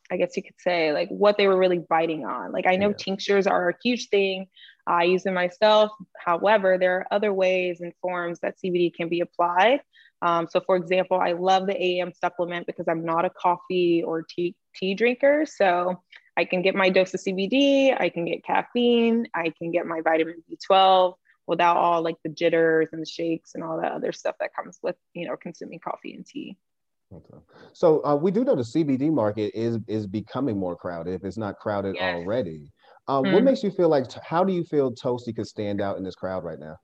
I 0.10 0.15
guess 0.15 0.38
you 0.38 0.44
could 0.44 0.60
say, 0.60 0.94
like 0.94 1.10
what 1.10 1.38
they 1.38 1.48
were 1.48 1.58
really 1.58 1.79
biting 1.79 2.25
on. 2.25 2.53
Like 2.53 2.65
I 2.65 2.77
know 2.77 2.89
yeah. 2.89 2.96
tinctures 2.98 3.46
are 3.46 3.70
a 3.70 3.75
huge 3.84 4.08
thing. 4.08 4.48
I 4.88 5.03
use 5.03 5.24
them 5.24 5.34
myself. 5.34 5.91
However, 6.17 6.77
there 6.77 6.96
are 6.96 7.08
other 7.12 7.34
ways 7.34 7.82
and 7.82 7.94
forms 8.01 8.39
that 8.39 8.56
CBD 8.63 8.94
can 8.94 9.10
be 9.10 9.22
applied. 9.22 9.82
Um, 10.22 10.48
so, 10.50 10.62
for 10.62 10.75
example, 10.75 11.20
I 11.20 11.34
love 11.34 11.67
the 11.67 11.79
AM 11.79 12.12
supplement 12.13 12.65
because 12.65 12.88
I'm 12.88 13.06
not 13.06 13.25
a 13.25 13.29
coffee 13.29 14.01
or 14.03 14.24
tea, 14.24 14.56
tea 14.75 14.96
drinker. 14.96 15.46
So, 15.46 16.01
I 16.38 16.46
can 16.46 16.62
get 16.62 16.75
my 16.75 16.89
dose 16.89 17.13
of 17.15 17.20
CBD, 17.20 18.00
I 18.00 18.10
can 18.10 18.25
get 18.25 18.46
caffeine, 18.46 19.27
I 19.34 19.51
can 19.58 19.72
get 19.72 19.88
my 19.88 20.01
vitamin 20.01 20.44
B12 20.50 21.15
without 21.48 21.77
all 21.77 22.03
like 22.03 22.17
the 22.24 22.29
jitters 22.29 22.89
and 22.91 23.01
the 23.01 23.08
shakes 23.08 23.56
and 23.56 23.63
all 23.63 23.82
that 23.82 23.91
other 23.91 24.12
stuff 24.12 24.36
that 24.39 24.56
comes 24.56 24.77
with, 24.84 24.96
you 25.13 25.27
know, 25.27 25.36
consuming 25.36 25.79
coffee 25.79 26.13
and 26.13 26.25
tea. 26.25 26.56
Okay. 27.12 27.38
So 27.74 28.06
uh, 28.06 28.15
we 28.15 28.32
do 28.32 28.44
know 28.44 28.56
the 28.56 28.62
CBD 28.62 29.12
market 29.12 29.58
is 29.58 29.79
is 29.88 30.06
becoming 30.06 30.60
more 30.60 30.75
crowded 30.75 31.13
if 31.13 31.24
it's 31.24 31.38
not 31.38 31.58
crowded 31.58 31.96
yes. 31.96 32.15
already. 32.15 32.70
Um, 33.08 33.24
mm-hmm. 33.24 33.34
What 33.34 33.44
makes 33.44 33.64
you 33.64 33.72
feel 33.72 33.90
like? 33.90 34.12
How 34.24 34.44
do 34.44 34.54
you 34.54 34.64
feel 34.64 34.94
Toasty 34.94 35.36
could 35.36 35.48
stand 35.48 35.82
out 35.82 35.98
in 35.98 36.04
this 36.04 36.16
crowd 36.16 36.44
right 36.44 36.60
now? 36.60 36.78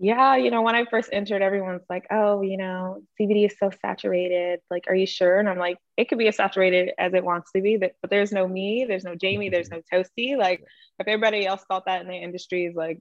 yeah, 0.00 0.36
you 0.36 0.52
know, 0.52 0.62
when 0.62 0.76
I 0.76 0.84
first 0.84 1.08
entered, 1.12 1.42
everyone's 1.42 1.82
like, 1.90 2.06
oh, 2.12 2.40
you 2.40 2.56
know, 2.56 3.02
CBD 3.20 3.46
is 3.46 3.56
so 3.58 3.72
saturated. 3.82 4.60
Like, 4.70 4.84
are 4.86 4.94
you 4.94 5.06
sure? 5.06 5.40
And 5.40 5.48
I'm 5.48 5.58
like, 5.58 5.78
it 5.96 6.08
could 6.08 6.18
be 6.18 6.28
as 6.28 6.36
saturated 6.36 6.92
as 6.98 7.14
it 7.14 7.24
wants 7.24 7.50
to 7.50 7.60
be, 7.60 7.76
but, 7.78 7.94
but 8.00 8.08
there's 8.08 8.30
no 8.30 8.46
me, 8.46 8.84
there's 8.86 9.02
no 9.02 9.16
Jamie, 9.16 9.48
there's 9.50 9.70
no 9.70 9.80
Toasty. 9.92 10.36
Like, 10.36 10.62
if 11.00 11.08
everybody 11.08 11.46
else 11.46 11.64
thought 11.66 11.86
that 11.86 12.02
in 12.02 12.06
the 12.06 12.14
industries, 12.14 12.76
like 12.76 13.00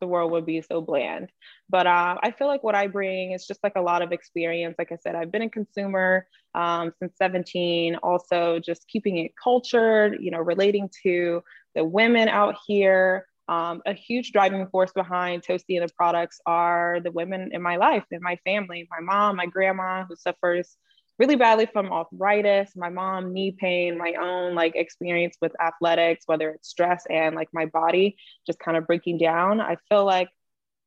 the 0.00 0.06
world 0.06 0.30
would 0.30 0.46
be 0.46 0.62
so 0.62 0.80
bland. 0.80 1.30
But 1.68 1.88
uh, 1.88 2.16
I 2.22 2.30
feel 2.30 2.46
like 2.46 2.62
what 2.62 2.76
I 2.76 2.86
bring 2.86 3.32
is 3.32 3.46
just 3.46 3.64
like 3.64 3.74
a 3.74 3.80
lot 3.80 4.02
of 4.02 4.12
experience. 4.12 4.76
Like 4.78 4.92
I 4.92 4.96
said, 5.02 5.16
I've 5.16 5.32
been 5.32 5.42
a 5.42 5.50
consumer 5.50 6.28
um, 6.54 6.92
since 7.00 7.12
17, 7.18 7.96
also 8.04 8.60
just 8.60 8.86
keeping 8.86 9.18
it 9.18 9.32
cultured, 9.42 10.18
you 10.20 10.30
know, 10.30 10.38
relating 10.38 10.88
to 11.02 11.42
the 11.76 11.84
women 11.84 12.28
out 12.28 12.56
here 12.66 13.26
um, 13.48 13.80
a 13.86 13.92
huge 13.92 14.32
driving 14.32 14.66
force 14.68 14.92
behind 14.92 15.44
Toasty 15.44 15.78
and 15.78 15.88
the 15.88 15.92
products 15.96 16.40
are 16.46 16.98
the 17.02 17.12
women 17.12 17.50
in 17.52 17.62
my 17.62 17.76
life, 17.76 18.04
in 18.10 18.20
my 18.20 18.36
family, 18.44 18.88
my 18.90 19.00
mom, 19.00 19.36
my 19.36 19.46
grandma, 19.46 20.04
who 20.04 20.16
suffers 20.16 20.76
really 21.18 21.36
badly 21.36 21.66
from 21.66 21.92
arthritis, 21.92 22.74
my 22.76 22.88
mom, 22.88 23.32
knee 23.32 23.52
pain, 23.52 23.96
my 23.96 24.14
own 24.20 24.54
like 24.54 24.74
experience 24.74 25.36
with 25.40 25.52
athletics, 25.60 26.24
whether 26.26 26.50
it's 26.50 26.68
stress 26.68 27.04
and 27.08 27.36
like 27.36 27.48
my 27.52 27.66
body 27.66 28.16
just 28.46 28.58
kind 28.58 28.76
of 28.76 28.86
breaking 28.86 29.18
down. 29.18 29.60
I 29.60 29.76
feel 29.88 30.04
like 30.04 30.28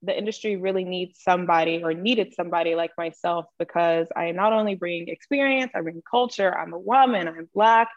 the 0.03 0.17
industry 0.17 0.55
really 0.55 0.83
needs 0.83 1.19
somebody 1.21 1.81
or 1.83 1.93
needed 1.93 2.33
somebody 2.33 2.75
like 2.75 2.91
myself 2.97 3.45
because 3.57 4.07
I 4.15 4.31
not 4.31 4.53
only 4.53 4.75
bring 4.75 5.07
experience, 5.07 5.71
I 5.73 5.81
bring 5.81 6.01
culture, 6.09 6.55
I'm 6.55 6.73
a 6.73 6.79
woman, 6.79 7.27
I'm 7.27 7.49
Black. 7.53 7.89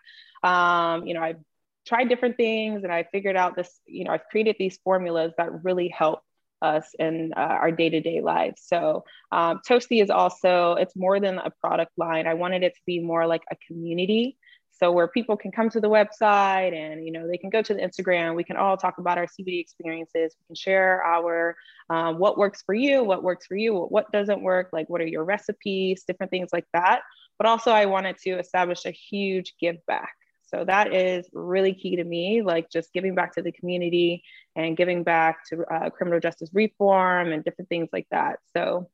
Um, 0.42 1.06
you 1.06 1.14
know, 1.14 1.22
I've 1.22 1.37
tried 1.86 2.08
different 2.08 2.36
things 2.36 2.84
and 2.84 2.92
I 2.92 3.04
figured 3.12 3.36
out 3.36 3.56
this, 3.56 3.80
you 3.86 4.04
know, 4.04 4.12
I've 4.12 4.26
created 4.30 4.56
these 4.58 4.78
formulas 4.84 5.32
that 5.38 5.64
really 5.64 5.88
help 5.88 6.22
us 6.62 6.94
in 6.98 7.32
uh, 7.36 7.40
our 7.40 7.72
day-to-day 7.72 8.20
lives. 8.20 8.62
So 8.64 9.04
um, 9.32 9.60
Toasty 9.68 10.02
is 10.02 10.10
also, 10.10 10.74
it's 10.74 10.94
more 10.94 11.18
than 11.20 11.38
a 11.38 11.50
product 11.60 11.92
line. 11.96 12.26
I 12.26 12.34
wanted 12.34 12.62
it 12.62 12.74
to 12.74 12.80
be 12.86 13.00
more 13.00 13.26
like 13.26 13.42
a 13.50 13.56
community. 13.66 14.38
So 14.70 14.90
where 14.90 15.06
people 15.06 15.36
can 15.36 15.52
come 15.52 15.70
to 15.70 15.80
the 15.80 15.88
website 15.88 16.74
and, 16.74 17.04
you 17.04 17.12
know, 17.12 17.28
they 17.28 17.36
can 17.36 17.50
go 17.50 17.62
to 17.62 17.74
the 17.74 17.80
Instagram, 17.80 18.34
we 18.34 18.42
can 18.42 18.56
all 18.56 18.76
talk 18.76 18.98
about 18.98 19.18
our 19.18 19.26
CBD 19.26 19.60
experiences. 19.60 20.34
We 20.40 20.46
can 20.46 20.56
share 20.56 21.02
our, 21.04 21.56
um, 21.90 22.18
what 22.18 22.38
works 22.38 22.62
for 22.64 22.74
you, 22.74 23.04
what 23.04 23.22
works 23.22 23.46
for 23.46 23.56
you, 23.56 23.74
what 23.74 24.10
doesn't 24.10 24.42
work, 24.42 24.70
like 24.72 24.88
what 24.88 25.00
are 25.00 25.06
your 25.06 25.24
recipes, 25.24 26.04
different 26.04 26.30
things 26.30 26.50
like 26.52 26.66
that. 26.72 27.02
But 27.38 27.46
also 27.46 27.70
I 27.70 27.86
wanted 27.86 28.18
to 28.18 28.38
establish 28.38 28.84
a 28.86 28.90
huge 28.90 29.54
give 29.60 29.84
back. 29.86 30.14
So 30.54 30.64
that 30.64 30.92
is 30.94 31.26
really 31.32 31.75
key 31.75 31.97
to 31.97 32.04
me, 32.04 32.42
like 32.42 32.71
just 32.71 32.92
giving 32.92 33.14
back 33.14 33.35
to 33.35 33.42
the 33.42 33.52
community 33.52 34.23
and 34.54 34.76
giving 34.76 35.02
back 35.02 35.47
to 35.49 35.64
uh, 35.64 35.90
criminal 35.90 36.21
justice 36.21 36.50
reform 36.52 37.32
and 37.32 37.42
different 37.42 37.68
things 37.68 37.88
like 37.92 38.06
that. 38.11 38.38
So 38.54 38.88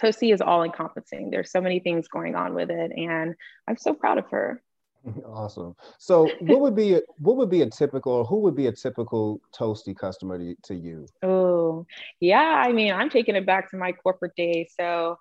Toasty 0.00 0.32
is 0.32 0.40
all 0.40 0.62
encompassing. 0.62 1.30
There's 1.30 1.50
so 1.50 1.60
many 1.60 1.80
things 1.80 2.08
going 2.08 2.34
on 2.34 2.54
with 2.54 2.70
it, 2.70 2.92
and 2.96 3.34
I'm 3.68 3.76
so 3.76 3.94
proud 3.94 4.18
of 4.18 4.26
her. 4.30 4.62
Awesome. 5.26 5.76
So, 5.98 6.30
what 6.40 6.62
would 6.62 6.74
be 6.74 6.94
a, 6.94 7.00
what 7.18 7.36
would 7.36 7.50
be 7.50 7.60
a 7.60 7.68
typical, 7.68 8.12
or 8.12 8.24
who 8.24 8.38
would 8.38 8.56
be 8.56 8.68
a 8.68 8.72
typical 8.72 9.38
Toasty 9.54 9.94
customer 9.94 10.38
to, 10.38 10.54
to 10.62 10.74
you? 10.74 11.06
Oh, 11.22 11.86
yeah. 12.20 12.62
I 12.66 12.72
mean, 12.72 12.90
I'm 12.90 13.10
taking 13.10 13.36
it 13.36 13.44
back 13.44 13.70
to 13.72 13.76
my 13.76 13.92
corporate 13.92 14.34
days. 14.34 14.72
So, 14.80 15.18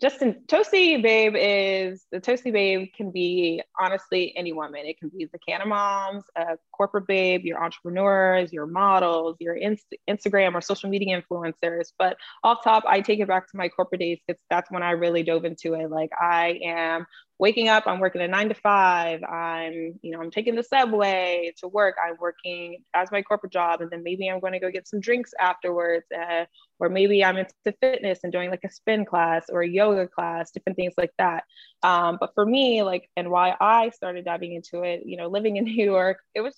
Justin 0.00 0.42
Toasty 0.48 1.00
Babe 1.00 1.34
is 1.36 2.04
the 2.10 2.20
Toasty 2.20 2.52
Babe 2.52 2.88
can 2.96 3.12
be 3.12 3.62
honestly 3.78 4.36
any 4.36 4.52
woman. 4.52 4.86
It 4.86 4.98
can 4.98 5.08
be 5.08 5.26
the 5.26 5.38
Canna 5.38 5.66
Moms, 5.66 6.24
a 6.34 6.58
corporate 6.72 7.06
babe, 7.06 7.42
your 7.44 7.62
entrepreneurs, 7.62 8.52
your 8.52 8.66
models, 8.66 9.36
your 9.38 9.54
Inst- 9.54 9.94
Instagram 10.10 10.54
or 10.54 10.60
social 10.60 10.90
media 10.90 11.22
influencers. 11.22 11.92
But 11.96 12.16
off 12.42 12.64
top, 12.64 12.82
I 12.88 13.02
take 13.02 13.20
it 13.20 13.28
back 13.28 13.48
to 13.52 13.56
my 13.56 13.68
corporate 13.68 14.00
days 14.00 14.18
because 14.26 14.42
that's 14.50 14.68
when 14.68 14.82
I 14.82 14.90
really 14.92 15.22
dove 15.22 15.44
into 15.44 15.74
it. 15.74 15.88
Like 15.90 16.10
I 16.20 16.58
am 16.64 17.06
waking 17.38 17.68
up 17.68 17.84
i'm 17.86 17.98
working 17.98 18.22
a 18.22 18.28
nine 18.28 18.48
to 18.48 18.54
five 18.54 19.22
i'm 19.24 19.98
you 20.02 20.12
know 20.12 20.20
i'm 20.20 20.30
taking 20.30 20.54
the 20.54 20.62
subway 20.62 21.52
to 21.56 21.66
work 21.66 21.96
i'm 22.04 22.16
working 22.20 22.78
as 22.94 23.10
my 23.10 23.22
corporate 23.22 23.52
job 23.52 23.80
and 23.80 23.90
then 23.90 24.02
maybe 24.02 24.28
i'm 24.28 24.40
going 24.40 24.52
to 24.52 24.60
go 24.60 24.70
get 24.70 24.86
some 24.86 25.00
drinks 25.00 25.32
afterwards 25.40 26.06
uh, 26.16 26.44
or 26.78 26.88
maybe 26.88 27.24
i'm 27.24 27.36
into 27.36 27.52
fitness 27.80 28.20
and 28.22 28.32
doing 28.32 28.50
like 28.50 28.64
a 28.64 28.70
spin 28.70 29.04
class 29.04 29.46
or 29.50 29.62
a 29.62 29.68
yoga 29.68 30.06
class 30.06 30.50
different 30.52 30.76
things 30.76 30.94
like 30.96 31.12
that. 31.18 31.44
Um, 31.82 32.18
but 32.20 32.32
for 32.34 32.46
me 32.46 32.82
like 32.82 33.10
and 33.16 33.30
why 33.30 33.56
i 33.60 33.90
started 33.90 34.24
diving 34.24 34.54
into 34.54 34.82
it 34.82 35.02
you 35.04 35.16
know 35.16 35.28
living 35.28 35.56
in 35.56 35.64
new 35.64 35.84
york 35.84 36.18
it 36.34 36.40
was 36.40 36.54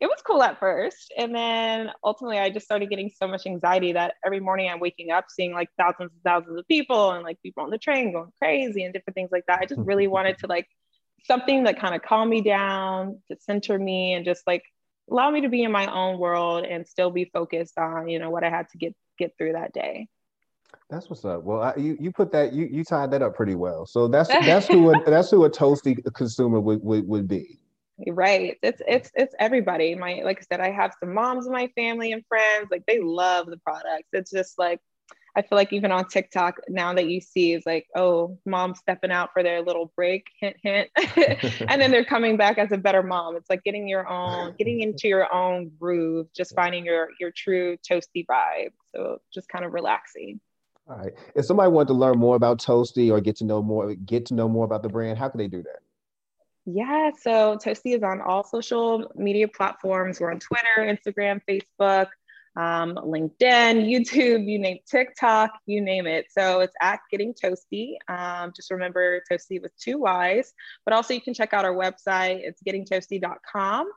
it 0.00 0.06
was 0.06 0.22
cool 0.24 0.42
at 0.42 0.60
first. 0.60 1.12
And 1.16 1.34
then 1.34 1.90
ultimately, 2.04 2.38
I 2.38 2.50
just 2.50 2.66
started 2.66 2.88
getting 2.88 3.10
so 3.10 3.26
much 3.26 3.46
anxiety 3.46 3.92
that 3.92 4.14
every 4.24 4.38
morning 4.38 4.70
I'm 4.70 4.78
waking 4.78 5.10
up 5.10 5.26
seeing 5.28 5.52
like 5.52 5.68
thousands 5.76 6.12
and 6.12 6.22
thousands 6.24 6.58
of 6.58 6.68
people 6.68 7.12
and 7.12 7.24
like 7.24 7.42
people 7.42 7.64
on 7.64 7.70
the 7.70 7.78
train 7.78 8.12
going 8.12 8.30
crazy 8.38 8.84
and 8.84 8.94
different 8.94 9.16
things 9.16 9.30
like 9.32 9.44
that. 9.48 9.60
I 9.60 9.66
just 9.66 9.80
really 9.80 10.06
wanted 10.16 10.38
to 10.38 10.46
like 10.46 10.68
something 11.24 11.64
that 11.64 11.80
kind 11.80 11.94
of 11.94 12.02
calm 12.02 12.28
me 12.28 12.42
down, 12.42 13.20
to 13.28 13.36
center 13.40 13.76
me, 13.76 14.14
and 14.14 14.24
just 14.24 14.46
like 14.46 14.62
allow 15.10 15.30
me 15.30 15.40
to 15.40 15.48
be 15.48 15.62
in 15.64 15.72
my 15.72 15.92
own 15.92 16.18
world 16.18 16.64
and 16.64 16.86
still 16.86 17.10
be 17.10 17.24
focused 17.32 17.76
on 17.78 18.08
you 18.08 18.18
know 18.18 18.30
what 18.30 18.44
I 18.44 18.50
had 18.50 18.68
to 18.70 18.78
get 18.78 18.94
get 19.18 19.32
through 19.36 19.54
that 19.54 19.72
day. 19.72 20.06
That's 20.90 21.10
what's 21.10 21.24
up. 21.24 21.42
Well, 21.42 21.60
I, 21.60 21.74
you 21.76 21.96
you 21.98 22.12
put 22.12 22.30
that 22.32 22.52
you 22.52 22.66
you 22.70 22.84
tied 22.84 23.10
that 23.10 23.22
up 23.22 23.34
pretty 23.34 23.56
well. 23.56 23.84
So 23.84 24.06
that's 24.06 24.28
that's 24.46 24.68
who 24.68 24.94
a, 24.94 25.04
that's 25.04 25.30
who 25.30 25.44
a 25.44 25.50
toasty 25.50 25.98
consumer 26.14 26.60
would 26.60 26.84
would, 26.84 27.08
would 27.08 27.26
be. 27.26 27.58
Right. 28.06 28.56
It's 28.62 28.80
it's 28.86 29.10
it's 29.14 29.34
everybody. 29.38 29.94
My 29.94 30.22
like 30.24 30.38
I 30.38 30.42
said, 30.54 30.60
I 30.60 30.70
have 30.70 30.94
some 31.00 31.14
moms 31.14 31.46
in 31.46 31.52
my 31.52 31.68
family 31.74 32.12
and 32.12 32.24
friends. 32.26 32.68
Like 32.70 32.84
they 32.86 33.00
love 33.00 33.46
the 33.46 33.56
products. 33.56 34.08
It's 34.12 34.30
just 34.30 34.58
like 34.58 34.80
I 35.36 35.42
feel 35.42 35.56
like 35.56 35.72
even 35.72 35.92
on 35.92 36.06
TikTok 36.08 36.56
now 36.68 36.92
that 36.94 37.08
you 37.08 37.20
see 37.20 37.52
is 37.52 37.64
like, 37.64 37.86
oh, 37.94 38.38
mom 38.44 38.74
stepping 38.74 39.12
out 39.12 39.30
for 39.32 39.42
their 39.42 39.62
little 39.62 39.92
break, 39.94 40.26
hint, 40.40 40.56
hint. 40.62 40.90
and 41.68 41.80
then 41.80 41.92
they're 41.92 42.04
coming 42.04 42.36
back 42.36 42.58
as 42.58 42.72
a 42.72 42.76
better 42.76 43.02
mom. 43.04 43.36
It's 43.36 43.48
like 43.48 43.62
getting 43.62 43.86
your 43.86 44.08
own, 44.08 44.54
getting 44.58 44.80
into 44.80 45.06
your 45.06 45.32
own 45.32 45.70
groove, 45.78 46.26
just 46.36 46.54
finding 46.54 46.84
your 46.84 47.08
your 47.20 47.30
true 47.30 47.76
toasty 47.78 48.26
vibe. 48.26 48.72
So 48.94 49.20
just 49.32 49.48
kind 49.48 49.64
of 49.64 49.72
relaxing. 49.72 50.40
All 50.88 50.96
right. 50.96 51.12
If 51.34 51.44
somebody 51.44 51.70
wanted 51.70 51.88
to 51.88 51.94
learn 51.94 52.18
more 52.18 52.34
about 52.34 52.60
Toasty 52.60 53.10
or 53.10 53.20
get 53.20 53.36
to 53.36 53.44
know 53.44 53.62
more, 53.62 53.94
get 53.94 54.26
to 54.26 54.34
know 54.34 54.48
more 54.48 54.64
about 54.64 54.82
the 54.82 54.88
brand, 54.88 55.18
how 55.18 55.28
can 55.28 55.38
they 55.38 55.48
do 55.48 55.62
that? 55.62 55.80
Yeah, 56.70 57.12
so 57.18 57.56
Toasty 57.56 57.96
is 57.96 58.02
on 58.02 58.20
all 58.20 58.44
social 58.44 59.10
media 59.14 59.48
platforms. 59.48 60.20
We're 60.20 60.30
on 60.30 60.38
Twitter, 60.38 60.78
Instagram, 60.78 61.40
Facebook 61.48 62.08
um, 62.58 62.96
LinkedIn, 62.96 63.88
YouTube, 63.88 64.50
you 64.50 64.58
name 64.58 64.78
TikTok, 64.90 65.52
you 65.66 65.80
name 65.80 66.08
it. 66.08 66.26
So 66.30 66.60
it's 66.60 66.74
at 66.82 66.98
Getting 67.10 67.32
Toasty. 67.32 67.94
Um, 68.08 68.52
just 68.54 68.72
remember 68.72 69.22
Toasty 69.30 69.62
with 69.62 69.70
two 69.76 69.98
Y's, 69.98 70.52
but 70.84 70.92
also 70.92 71.14
you 71.14 71.20
can 71.20 71.34
check 71.34 71.54
out 71.54 71.64
our 71.64 71.74
website. 71.74 72.40
It's 72.42 72.60
gettingtoasty.com. 72.62 73.90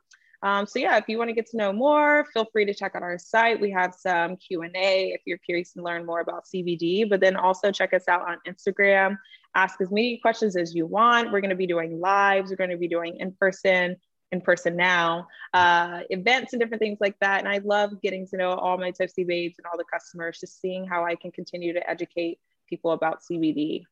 Um, 0.44 0.66
so 0.66 0.80
yeah, 0.80 0.98
if 0.98 1.06
you 1.08 1.18
want 1.18 1.30
to 1.30 1.36
get 1.36 1.48
to 1.51 1.58
know 1.58 1.74
more, 1.74 2.25
feel 2.34 2.46
free 2.51 2.66
to 2.66 2.74
check 2.74 2.96
out 2.96 3.04
our 3.04 3.18
site. 3.18 3.60
We 3.60 3.72
have 3.72 3.96
some 3.96 4.38
Q&A 4.38 5.12
if 5.13 5.22
you're 5.25 5.38
curious 5.40 5.74
to 5.74 5.84
learn 5.84 6.06
more 6.06 6.20
about 6.20 6.46
CBD, 6.46 7.10
but 7.10 7.20
then 7.20 7.36
also 7.36 7.72
check 7.72 7.94
us 7.94 8.08
out 8.08 8.28
on 8.28 8.38
Instagram. 8.48 9.18
Ask 9.55 9.81
as 9.81 9.91
many 9.91 10.17
questions 10.17 10.55
as 10.55 10.74
you 10.74 10.86
want. 10.86 11.31
We're 11.31 11.41
going 11.41 11.50
to 11.50 11.55
be 11.55 11.67
doing 11.67 12.00
lives. 12.00 12.50
We're 12.50 12.58
going 12.58 12.70
to 12.70 12.77
be 12.77 12.88
doing 12.88 13.17
in-person 13.17 13.98
in 14.31 14.41
person 14.41 14.75
now, 14.75 15.27
uh, 15.53 16.01
events 16.10 16.53
and 16.53 16.62
different 16.62 16.79
things 16.79 17.00
like 17.01 17.15
that. 17.20 17.39
And 17.39 17.50
I 17.50 17.60
love 17.63 18.01
getting 18.01 18.25
to 18.27 18.38
know 18.38 18.51
all 18.51 18.77
my 18.77 18.91
tipsy 18.91 19.24
babes 19.24 19.55
and 19.58 19.65
all 19.65 19.77
the 19.77 19.84
customers, 19.91 20.39
just 20.39 20.62
seeing 20.62 20.88
how 20.88 21.05
I 21.05 21.15
can 21.15 21.31
continue 21.31 21.74
to 21.74 21.89
educate 21.89 22.39
people 22.67 22.91
about 22.91 23.20
CBD. 23.29 23.84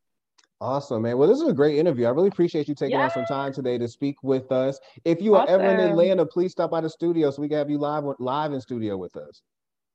Awesome, 0.62 1.04
man. 1.04 1.18
Well, 1.18 1.30
this 1.30 1.40
is 1.40 1.48
a 1.48 1.54
great 1.54 1.78
interview. 1.78 2.06
I 2.06 2.10
really 2.10 2.28
appreciate 2.28 2.68
you 2.68 2.76
taking 2.76 2.98
yeah. 2.98 3.06
out 3.06 3.14
some 3.14 3.26
time 3.26 3.54
today 3.54 3.78
to 3.78 3.88
speak 3.88 4.22
with 4.24 4.52
us. 4.52 4.78
If 5.06 5.22
you 5.22 5.36
are 5.36 5.48
ever 5.48 5.64
in 5.64 5.80
Atlanta, 5.80 6.26
please 6.26 6.52
stop 6.52 6.72
by 6.72 6.82
the 6.82 6.90
studio 6.90 7.32
so 7.32 7.42
we 7.42 7.48
can 7.48 7.58
have 7.58 7.70
you 7.70 7.78
live 7.78 8.04
live 8.20 8.52
in 8.52 8.60
studio 8.60 8.98
with 8.98 9.16
us. 9.16 9.42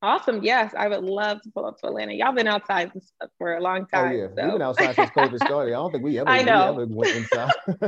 Awesome. 0.04 0.42
Yes, 0.42 0.74
I 0.76 0.86
would 0.86 1.02
love 1.02 1.40
to 1.40 1.50
pull 1.50 1.64
up 1.64 1.78
to 1.80 1.86
Atlanta. 1.86 2.12
Y'all 2.12 2.34
been 2.34 2.46
outside 2.46 2.92
for 3.38 3.54
a 3.54 3.60
long 3.62 3.86
time. 3.86 4.12
Oh, 4.12 4.14
yeah. 4.14 4.26
So. 4.26 4.42
We've 4.42 4.52
been 4.52 4.62
outside 4.62 4.94
since 4.94 5.10
COVID 5.12 5.36
started. 5.46 5.72
I 5.72 5.76
don't 5.76 5.92
think 5.92 6.04
we 6.04 6.18
ever, 6.18 6.28
I 6.28 6.42
know. 6.42 6.74
We 6.74 6.82
ever 6.82 6.94
went 6.94 7.16
inside. 7.16 7.52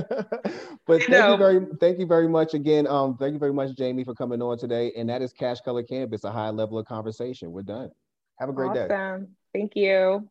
but 0.87 1.03
thank 1.03 1.11
you 1.11 1.37
very 1.37 1.67
thank 1.79 1.99
you 1.99 2.07
very 2.07 2.27
much 2.27 2.55
again. 2.55 2.87
Um, 2.87 3.19
thank 3.19 3.35
you 3.35 3.39
very 3.39 3.53
much, 3.53 3.77
Jamie, 3.77 4.03
for 4.03 4.15
coming 4.15 4.41
on 4.41 4.57
today. 4.57 4.93
And 4.97 5.11
that 5.11 5.21
is 5.21 5.35
Cash 5.35 5.61
Color 5.61 5.83
Cannabis, 5.83 6.25
a 6.25 6.31
high 6.31 6.49
level 6.49 6.79
of 6.79 6.87
conversation. 6.87 7.53
We're 7.53 7.63
done. 7.63 7.91
Have 8.39 8.49
a 8.49 8.53
great 8.53 8.71
awesome. 8.71 8.89
day. 8.89 8.95
Awesome. 8.95 9.29
Thank 9.53 9.77
you. 9.77 10.27